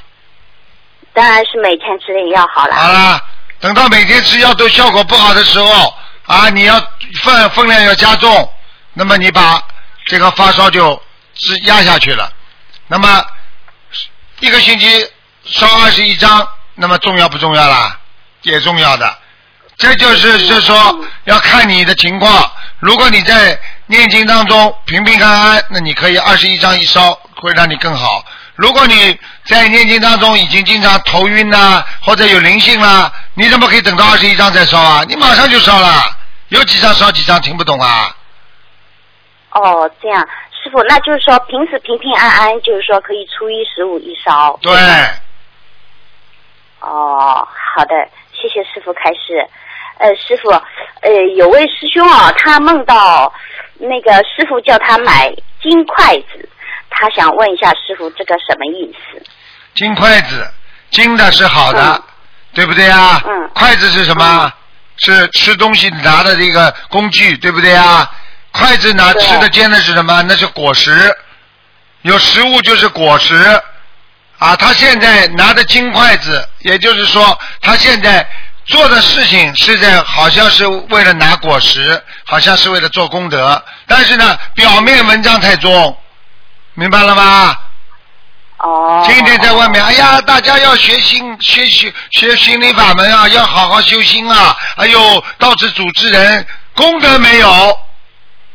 [1.13, 2.73] 当然是每天吃点药好了。
[2.73, 3.21] 好啦，
[3.61, 5.93] 等到每天吃药都效果不好的时候，
[6.25, 6.79] 啊，你要
[7.21, 8.51] 分分量要加重，
[8.93, 9.61] 那么你把
[10.07, 11.01] 这个发烧就
[11.35, 12.31] 是压下去了。
[12.87, 13.23] 那么
[14.39, 15.07] 一个星期
[15.45, 17.99] 烧二十一张，那么重要不重要啦？
[18.41, 19.17] 也重要的。
[19.77, 22.51] 这就是是说要看你的情况。
[22.79, 28.25] 如果你在念经当中平平安安，那你可以二十一张一烧，会让你更好。
[28.61, 35.03] 如果你在念经当中已经经常头晕呐、或者有灵性啦，你怎么可以等到二十一张再烧啊？
[35.07, 35.89] 你马上就烧了，
[36.49, 38.15] 有几张烧几张，听不懂啊？
[39.49, 40.21] 哦，这样，
[40.63, 44.59] 师傅，那就是说平时平平安安，就是说可以初一十五一烧。
[44.61, 44.71] 对，
[46.81, 47.95] 哦，好的，
[48.31, 49.47] 谢谢师傅开示。
[49.97, 50.49] 呃，师傅，
[51.01, 53.33] 呃，有位师兄啊，他梦到
[53.79, 56.47] 那个师傅叫他买金筷子，
[56.91, 59.23] 他想问一下师傅这个什么意思？
[59.73, 60.47] 金筷子，
[60.91, 62.03] 金的是好的，嗯
[62.53, 63.21] 对不对啊？
[63.25, 64.51] 嗯筷子是什么？
[64.97, 68.11] 是吃东西拿的这个工具，对不对啊？
[68.51, 70.21] 筷子拿吃的尖的是什么？
[70.23, 71.15] 那是果实，
[72.01, 73.35] 有食物就是果实
[74.37, 74.55] 啊。
[74.57, 78.27] 他现在拿的金筷子，也就是说，他现在
[78.65, 85.97] 做的事情是在好像是为了拿果实，好像是为了做功德，但是呢，表面文章太重，
[86.73, 87.55] 明白了吗？
[88.57, 89.03] 哦。
[89.05, 94.55] 天天在外面，哎呀，大家要学心学学学心理法门啊，要好好修心啊！
[94.77, 96.45] 哎呦，到处组织人，
[96.75, 97.77] 功德没有，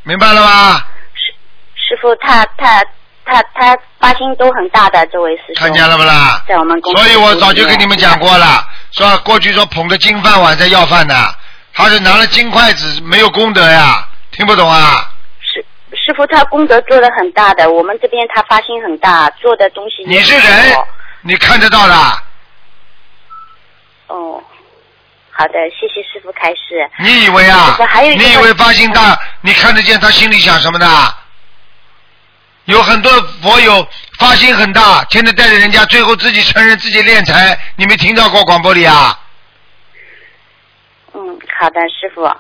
[0.04, 0.78] 明白了吗？
[1.14, 1.32] 师
[1.74, 2.82] 师傅他他
[3.24, 5.54] 他他发心都很大的这位师兄。
[5.56, 6.42] 看见了不啦？
[6.48, 11.34] 在我们公司所以我早就跟你们讲过了，说过去说捧着金饭碗在要饭的，
[11.74, 15.10] 他是拿了金筷子，没有功德呀，听不懂啊？
[16.06, 20.76] 师师傅他功德做的很大的，我们这边他发心很大，做的东西你是人，
[21.22, 21.94] 你看得到的，
[24.06, 24.40] 哦，
[25.32, 26.88] 好的，谢谢师傅开示。
[27.00, 28.14] 你以为啊还有？
[28.14, 30.86] 你以为发心大，你看得见他心里想什么的？
[32.66, 33.10] 有很多
[33.42, 33.84] 佛友
[34.18, 39.18] 发心很大，天天带着人家，最后自己承认自己敛财，你没听到过广播里啊？
[41.14, 42.32] 嗯，好的，师傅。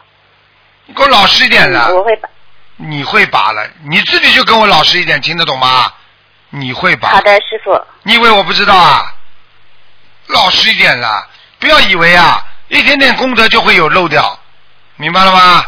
[0.86, 1.88] 你给我老实一点了。
[1.90, 2.28] 嗯我会把。
[2.76, 5.92] 你会拔了，你自己就跟我老实一点，听得懂吗？
[6.50, 7.08] 你会拔。
[7.08, 7.78] 好的，师傅。
[8.02, 9.12] 你以为我不知道啊？
[10.28, 11.26] 老实一点啦，
[11.58, 14.38] 不要以为啊，一点点功德就会有漏掉，
[14.96, 15.64] 明白了吗？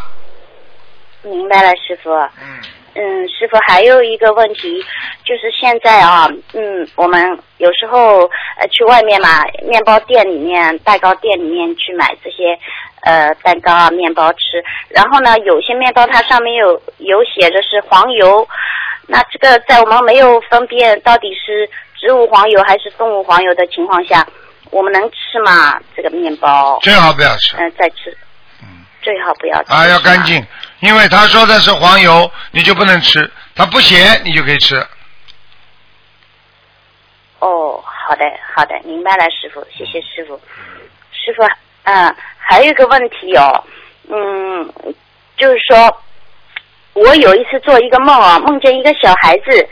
[1.23, 2.11] 明白了，师傅。
[2.13, 2.61] 嗯。
[2.95, 4.85] 嗯，师傅还有一个问题，
[5.25, 8.23] 就是现在啊，嗯，我们有时候
[8.59, 12.59] 呃去外面嘛，面包店里面、蛋糕店里面去买这些
[13.09, 18.47] 呃蛋糕啊、面包吃，然后呢，有些面包它上面有有写着是黄油，
[19.07, 24.27] 那这个在我们没有分辨到底是植物黄油还是动物黄油的情况下，
[24.71, 25.81] 我们能吃吗？
[25.97, 26.79] 这个面包？
[26.83, 27.57] 最好不要吃。
[27.57, 28.11] 嗯、再吃。
[28.61, 29.73] 嗯最好不要吃。
[29.73, 30.45] 啊，要干净，
[30.81, 33.23] 因为他说的是黄油，你就不能吃；
[33.55, 34.77] 他不写，你就可以吃。
[37.39, 40.39] 哦，好的，好的，明白了，师傅，谢谢师傅。
[41.13, 41.43] 师傅，
[41.89, 43.65] 嗯，还有一个问题哦，
[44.11, 44.71] 嗯，
[45.39, 46.03] 就是说，
[46.93, 49.67] 我有一次做一个梦啊，梦见一个小孩子。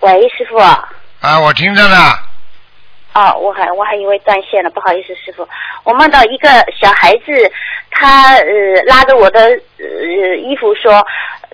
[0.00, 0.56] 喂，师傅。
[0.56, 1.96] 啊，我听着呢。
[3.14, 5.48] 哦，我还我还以为断线了，不好意思，师傅。
[5.84, 6.48] 我梦到一个
[6.80, 7.52] 小孩子，
[7.92, 9.42] 他呃拉着我的
[9.78, 11.06] 呃衣服说，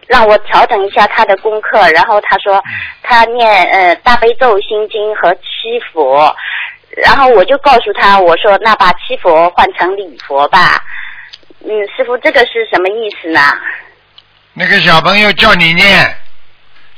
[0.07, 1.79] 让我调整一下他的功课。
[1.91, 2.63] 然后他说
[3.03, 6.35] 他念呃大悲咒、心经和七佛。
[6.97, 10.83] 然后我就告诉他，我说那把七佛换成礼佛吧。
[11.61, 13.41] 嗯，师傅，这个是什么意思呢？
[14.55, 16.17] 那个小朋友叫你念，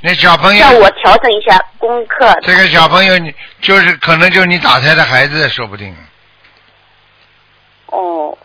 [0.02, 2.38] 那小朋友叫我调整一下功课。
[2.42, 5.94] 这个小朋友你就是可能就是你打胎的孩子，说不定。
[7.86, 8.36] 哦，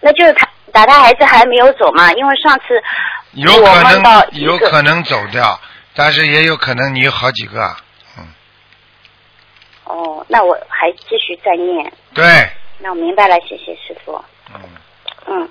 [0.00, 2.12] 那就是他打胎孩子还没有走嘛？
[2.12, 2.82] 因为上次
[3.32, 5.58] 有可能有可能走掉，
[5.94, 7.76] 但是也有可能你有好几个，嗯，
[9.86, 11.92] 哦，那我还继续再念。
[12.12, 12.24] 对，
[12.80, 14.20] 那我明白了，谢谢师傅。
[14.54, 14.60] 嗯，
[15.26, 15.48] 嗯，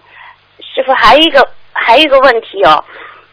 [0.60, 2.84] 师傅还有一个还有一个问题哦，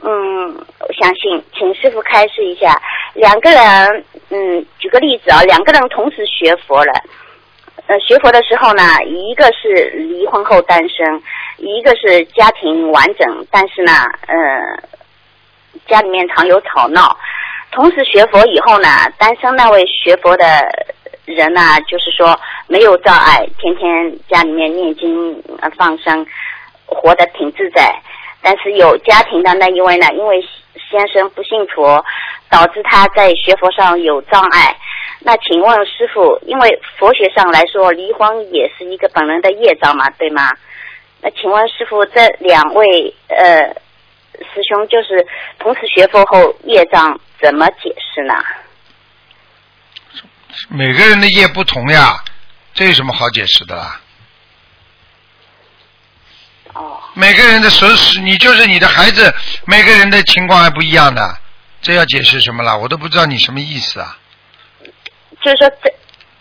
[0.03, 2.81] 嗯，我相信请师傅开示一下，
[3.15, 6.93] 两个人，嗯，举个例子啊，两个人同时学佛了，
[7.87, 11.23] 呃，学佛的时候呢，一个是离婚后单身，
[11.59, 13.93] 一个是家庭完整，但是呢，
[14.29, 14.37] 呃，
[15.87, 17.17] 家里面常有吵闹。
[17.71, 20.45] 同时学佛以后呢，单身那位学佛的
[21.25, 26.27] 人呐，就是说没有障碍，天天家里面念经、呃放生，
[26.87, 27.95] 活得挺自在。
[28.43, 30.43] 但是有家庭的那一位呢，因为
[30.91, 32.05] 先生不信佛，
[32.51, 34.77] 导致他在学佛上有障碍。
[35.21, 40.51] 那请问师傅，因为佛学上来说，离婚也是一个本人的业障嘛，对吗？
[41.21, 43.73] 那请问师傅，这两位呃
[44.41, 45.25] 师兄就是
[45.61, 48.35] 同时学佛后业障怎么解释呢？
[50.69, 52.23] 每个人的业不同呀，
[52.75, 54.01] 这有什么好解释的啦？
[56.75, 59.35] 哦，每个人的所使，你就是你的孩子，
[59.67, 61.37] 每个人的情况还不一样的，
[61.83, 62.77] 这要解释什么啦？
[62.77, 64.17] 我都不知道你什么意思啊！
[65.43, 65.93] 就是说这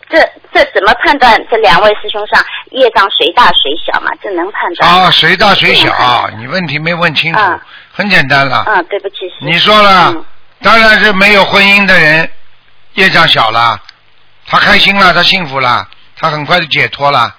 [0.09, 2.41] 这这怎么判断这两位师兄上
[2.71, 4.11] 业障谁大谁小嘛？
[4.21, 4.99] 这能判断吗？
[5.07, 7.59] 啊，谁大谁小你问题没问清楚啊，
[7.91, 8.63] 很简单了。
[8.67, 10.25] 嗯，对不起，你说了嗯，
[10.61, 12.29] 当然是没有婚姻的人
[12.93, 13.81] 业障小了，
[14.51, 15.87] 他开心了，他幸福了，
[16.17, 17.33] 他很快就解脱了。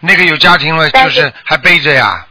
[0.00, 2.26] 那个有家庭了，但就是是还背着呀，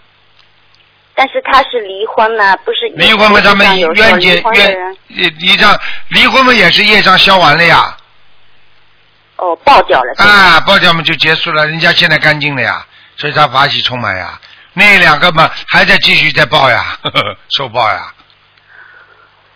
[1.16, 4.98] 但是他是离婚了，不是离婚嘛，他们冤结离婚的人。
[5.08, 7.98] 冤业障，离婚嘛也是业障消完了呀，
[9.38, 12.86] 哦爆掉了，啊，爆掉嘛就结束了，人家现在干净了呀，
[13.18, 14.40] 所以他法喜充满呀。
[14.74, 18.14] 那两个嘛还在继续在报呀，呵呵受报呀，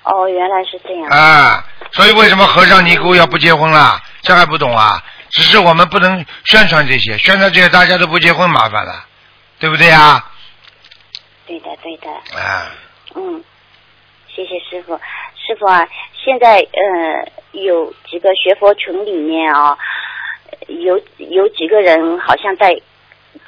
[0.04, 1.10] 哦，原来是这样。
[1.10, 4.02] 啊，所以为什么和尚尼姑要不结婚啦？
[4.22, 5.02] 这还不懂啊？
[5.30, 9.06] 只是我们不能宣传这些，宣传这些大家都不结婚麻烦了，
[9.60, 10.24] 对不对呀？
[11.48, 12.10] 对的，对的。
[12.40, 12.72] 啊，
[13.16, 13.44] 嗯，
[14.28, 14.96] 谢谢师傅。
[15.36, 19.78] 师傅啊，现在呃有几个学佛群里面啊，
[20.68, 22.74] 有有几个人好像在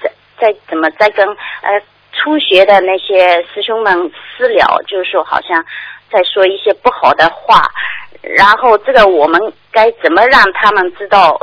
[0.02, 1.82] 在在怎么在跟呃
[2.12, 5.64] 初学的那些师兄们私聊，就是说好像
[6.16, 7.70] 在说一些不好的话，
[8.22, 9.40] 然后这个我们
[9.72, 11.38] 该怎么让他们知道？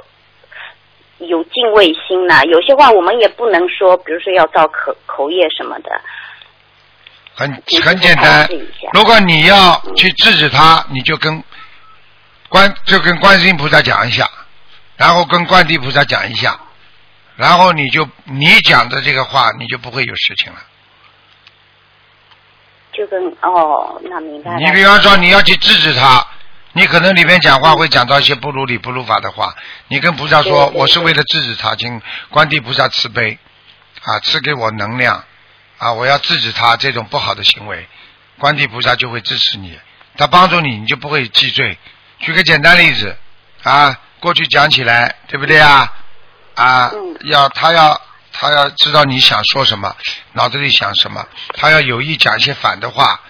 [1.18, 6.00] 有敬畏心呢，有些话我们也不能说，比如说要造口口业什么的。
[7.32, 7.48] 很
[7.84, 8.48] 很简单。
[8.92, 11.40] 如果你要去制止他，你就跟
[12.48, 14.28] 观就跟观世音菩萨讲一下，
[14.96, 16.58] 然后跟观地菩萨讲一下，
[17.36, 20.58] 然后你就你讲的这个话，你就不会有事情了。
[22.92, 24.58] 就跟哦，那明白了。
[24.58, 26.26] 你比方说你要去制止他，
[26.72, 29.54] 你可能里面讲话会讲到一些不如理不如法的话，
[29.88, 33.38] 你跟菩萨说我是为了制止他，请观地菩萨慈悲
[34.02, 35.24] 啊，赐给我能量
[35.78, 37.88] 啊，我要制止他这种不好的行为，
[38.38, 39.78] 观地菩萨就会支持你，
[40.16, 41.78] 他帮助你，你就不会记罪。
[42.18, 43.16] 举个简单例子
[43.62, 45.92] 啊，过去讲起来，对不对啊？
[46.54, 48.00] 啊，嗯要他要
[48.32, 49.94] 他要知道你想说什么，
[50.32, 53.20] 脑子里想什么，他要有意讲一些反的话，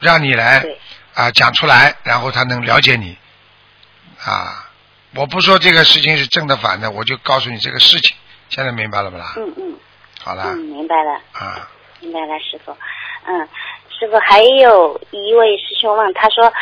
[0.00, 0.78] 让你来对
[1.14, 3.16] 啊讲出来，然后他能了解你
[4.24, 4.66] 啊。
[5.16, 8.16] 我不说这个事情是正的反的，我就告诉你这个事情。
[8.48, 9.34] 现在明白了不啦？
[9.36, 9.74] 嗯嗯
[10.22, 11.68] 好了嗯，明白了，啊，
[12.00, 12.76] 明白了，师傅。
[13.26, 13.48] 嗯，
[13.98, 16.52] 师傅还有一位师兄问，他说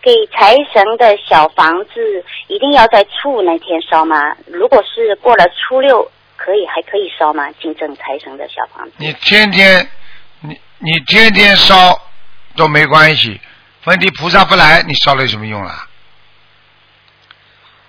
[0.00, 4.36] 给财神的小房子一定要在初五那天烧吗？
[4.46, 6.10] 如果是过了初六，
[6.44, 7.48] 可以还可以烧吗？
[7.60, 8.92] 进正财神的小房子。
[8.96, 9.88] 你天天
[10.40, 11.96] 你你天天烧
[12.56, 13.40] 都没关系，
[13.84, 15.86] 问题菩萨不来，你烧了有什么用啦？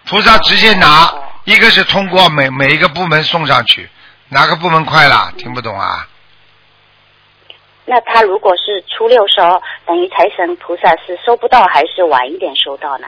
[0.06, 3.90] 菩萨直接拿，哦一个是通过每每一个部门送上去，
[4.30, 5.34] 哪个部门快了？
[5.38, 6.08] 听不懂啊？
[7.86, 13.08] 那他如果是初六烧，等于财神菩萨是收不到，还是晚一点收到呢？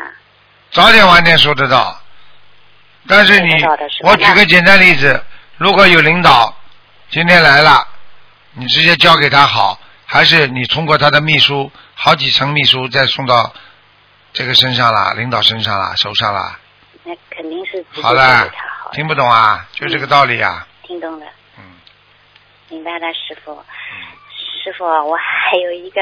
[0.71, 1.97] 早点晚点收得到，
[3.07, 3.55] 但是你
[4.03, 5.23] 我举个简单例子，
[5.57, 6.53] 如果有领导
[7.09, 7.87] 今天来了，
[8.53, 13.53] 你直接交给他好，还是你通过他的秘书好几层秘书再送到
[14.33, 16.59] 这个身上了，领导身上了，手上了？
[17.05, 18.51] 那肯定是好了
[18.91, 19.65] 听不懂啊？
[19.71, 20.67] 就这个道理啊。
[20.83, 21.25] 听懂了。
[21.57, 21.63] 嗯，
[22.67, 23.57] 明白了，师傅。
[24.63, 26.01] 师傅，我还有一个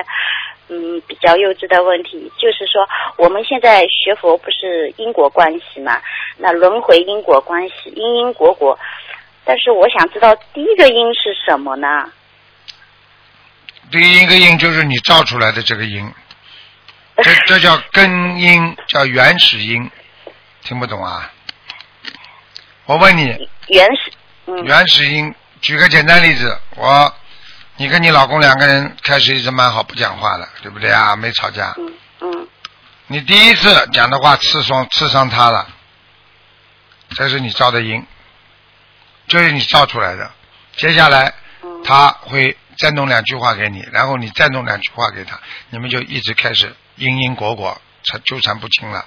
[0.69, 6.01] 嗯比较幼稚的问题，就是说我们现在学佛不是因果关系嘛？
[6.37, 8.79] 那轮回因果关系，因因果果。
[9.45, 11.87] 但是我想知道第一个音是什么呢？
[13.91, 16.11] 第一个音就是你造出来的这个音，
[17.17, 19.91] 这 这叫根音，叫原始音，
[20.63, 21.31] 听不懂啊？
[22.85, 23.23] 我问你，
[23.67, 24.11] 原始，
[24.47, 27.13] 嗯，原始音，举个简单例子，我，
[27.77, 31.15] 你跟你老公两个人开始一直蛮好，不讲话了，对不对啊？
[31.15, 31.75] 没吵架。
[31.77, 32.47] 嗯嗯
[33.07, 35.67] 你第一次讲的话刺伤刺伤他了，
[37.09, 38.03] 这是你造的因，
[39.27, 40.31] 这是你造出来的。
[40.75, 49.05] 接下来嗯，他会再弄两句话给你，然后你再弄两句话给他，你们就一直开始因因果果缠纠缠不清了。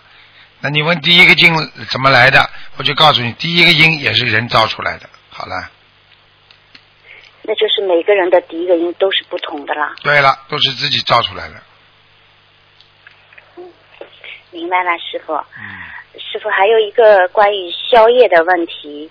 [0.61, 1.55] 那你问第一个因
[1.91, 5.09] 怎么来的，我就告诉你，第一个因也是人造出来的。
[5.29, 5.71] 好了，
[7.43, 9.95] 那就是每个人的第一个音都是不同的啦。
[10.03, 11.63] 对了，都是自己造出来的。
[14.51, 15.35] 明白了，师傅。
[15.35, 19.11] 嗯，师傅还有一个关于宵夜的问题。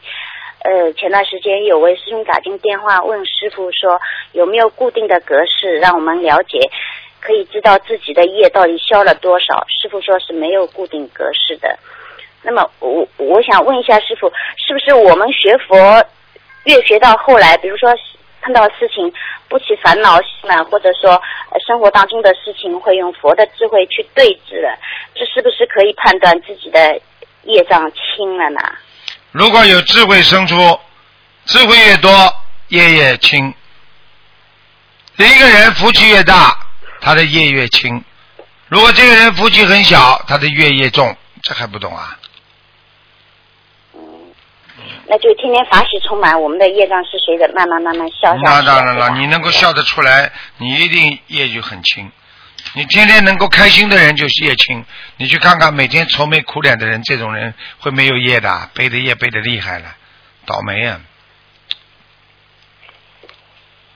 [0.65, 4.01] 呃，前段时间有位师兄打进电话问师傅说，
[4.31, 6.59] 有没有固定的格式让我们了解，
[7.19, 9.63] 可以知道自己的业到底消了多少？
[9.69, 11.77] 师傅说是没有固定格式的。
[12.41, 16.03] 那么我我想问一下师傅，是不是我们学佛
[16.63, 17.93] 越学到后来，比如说
[18.41, 19.13] 碰到事情
[19.47, 21.21] 不起烦恼呢，或者说、
[21.67, 24.75] 生活当中的事情会用佛的智慧去对治了，
[25.13, 26.99] 这是不是可以判断自己的
[27.43, 28.59] 业障轻了呢？
[29.35, 30.79] 如果有智慧生出，
[31.43, 32.33] 智慧越多，
[32.69, 33.53] 业越轻。
[35.17, 36.57] 一个人福气越大，
[37.01, 38.01] 他的业越轻；
[38.69, 41.13] 如果这个人福气很小，他的业越重。
[41.43, 42.17] 这还不懂啊？
[45.05, 48.43] 那就天天法喜充满，我们的业障是随着慢慢慢慢消下去。
[48.45, 52.09] 那当然了，你能够笑得出来，你一定业就很轻。
[52.73, 54.83] 你天天能够开心的人就是业轻。
[55.17, 59.95] 你去看看每天愁眉苦脸的人，这种人会没有业的，背的业背的厉害了，
[60.45, 60.99] 倒霉啊！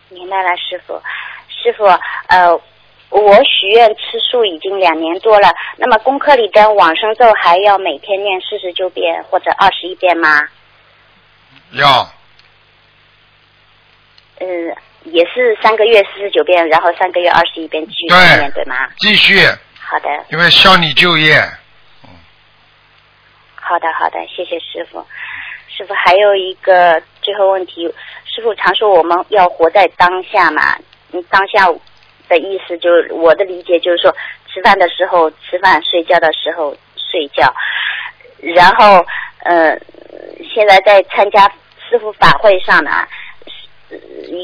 [0.10, 1.02] 明白了，师傅。
[1.50, 1.86] 师傅，
[2.28, 2.54] 呃，
[3.10, 10.48] 我许愿吃素已经两年多了，那么功课里的往生咒还要每天念四十九遍或者二十一遍吗？
[11.72, 12.12] 要
[14.40, 14.48] 呃，
[15.04, 18.88] 也是三个月四十九遍，然后三个月二十一遍继续对念，对吗？
[18.98, 19.38] 继续，
[19.80, 21.42] 好的，因为消你就业。
[23.56, 25.06] 好的，好的，谢谢师傅。
[25.70, 27.88] 师傅还有一个最后问题，
[28.26, 30.76] 师傅常说我们要活在当下嘛，
[31.14, 31.68] 嗯，当下
[32.28, 34.14] 的意思就是我的理解就是说，
[34.48, 37.54] 吃饭的时候吃饭，睡觉的时候睡觉，
[38.42, 39.06] 然后
[39.44, 39.78] 呃，
[40.54, 41.50] 现在在参加
[41.90, 43.08] 师傅法会上呢，呃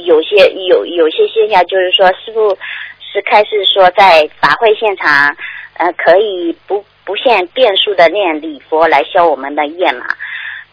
[0.05, 2.57] 有些有有些现象就是说，师傅
[2.99, 5.35] 是开始说在法会现场，
[5.75, 10.05] 呃，可以不不限变数的念礼佛来消我们的业嘛，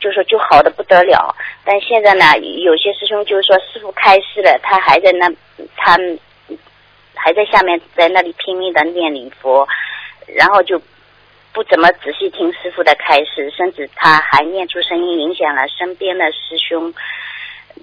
[0.01, 1.37] 就说就好的不得了。
[1.65, 5.31] 但现在呢，有些师兄就是说师傅开示了，他还在那，
[5.77, 5.99] 他
[7.15, 9.69] 还在下面在那里拼命的念礼佛，
[10.35, 10.81] 然后就
[11.53, 16.93] 不怎么仔细听师傅的开示，甚至他还念出声音影响了身边的师兄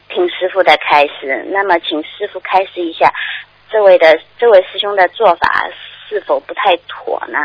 [0.09, 1.45] 听师傅的开示。
[1.51, 3.11] 那么，请师傅开示一下，
[3.69, 5.69] 这位的这位师兄的做法
[6.07, 7.39] 是否不太妥呢？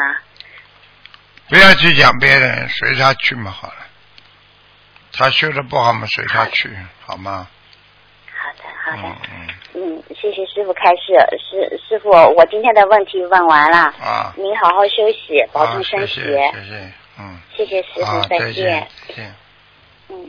[1.48, 3.74] 不要去讲别人，随他去嘛，好了。
[5.12, 6.68] 他修的不好嘛，随他去，
[7.06, 7.46] 好吗？
[8.32, 9.18] 好的，好的。
[9.74, 11.12] 嗯谢谢师傅开示。
[11.38, 16.14] 师师傅，我今天的问题问完了，啊，您好好休息，保，重身体。
[16.14, 19.34] 谢谢谢谢，嗯，谢谢师，傅，再见。，再见。
[20.08, 20.28] 嗯。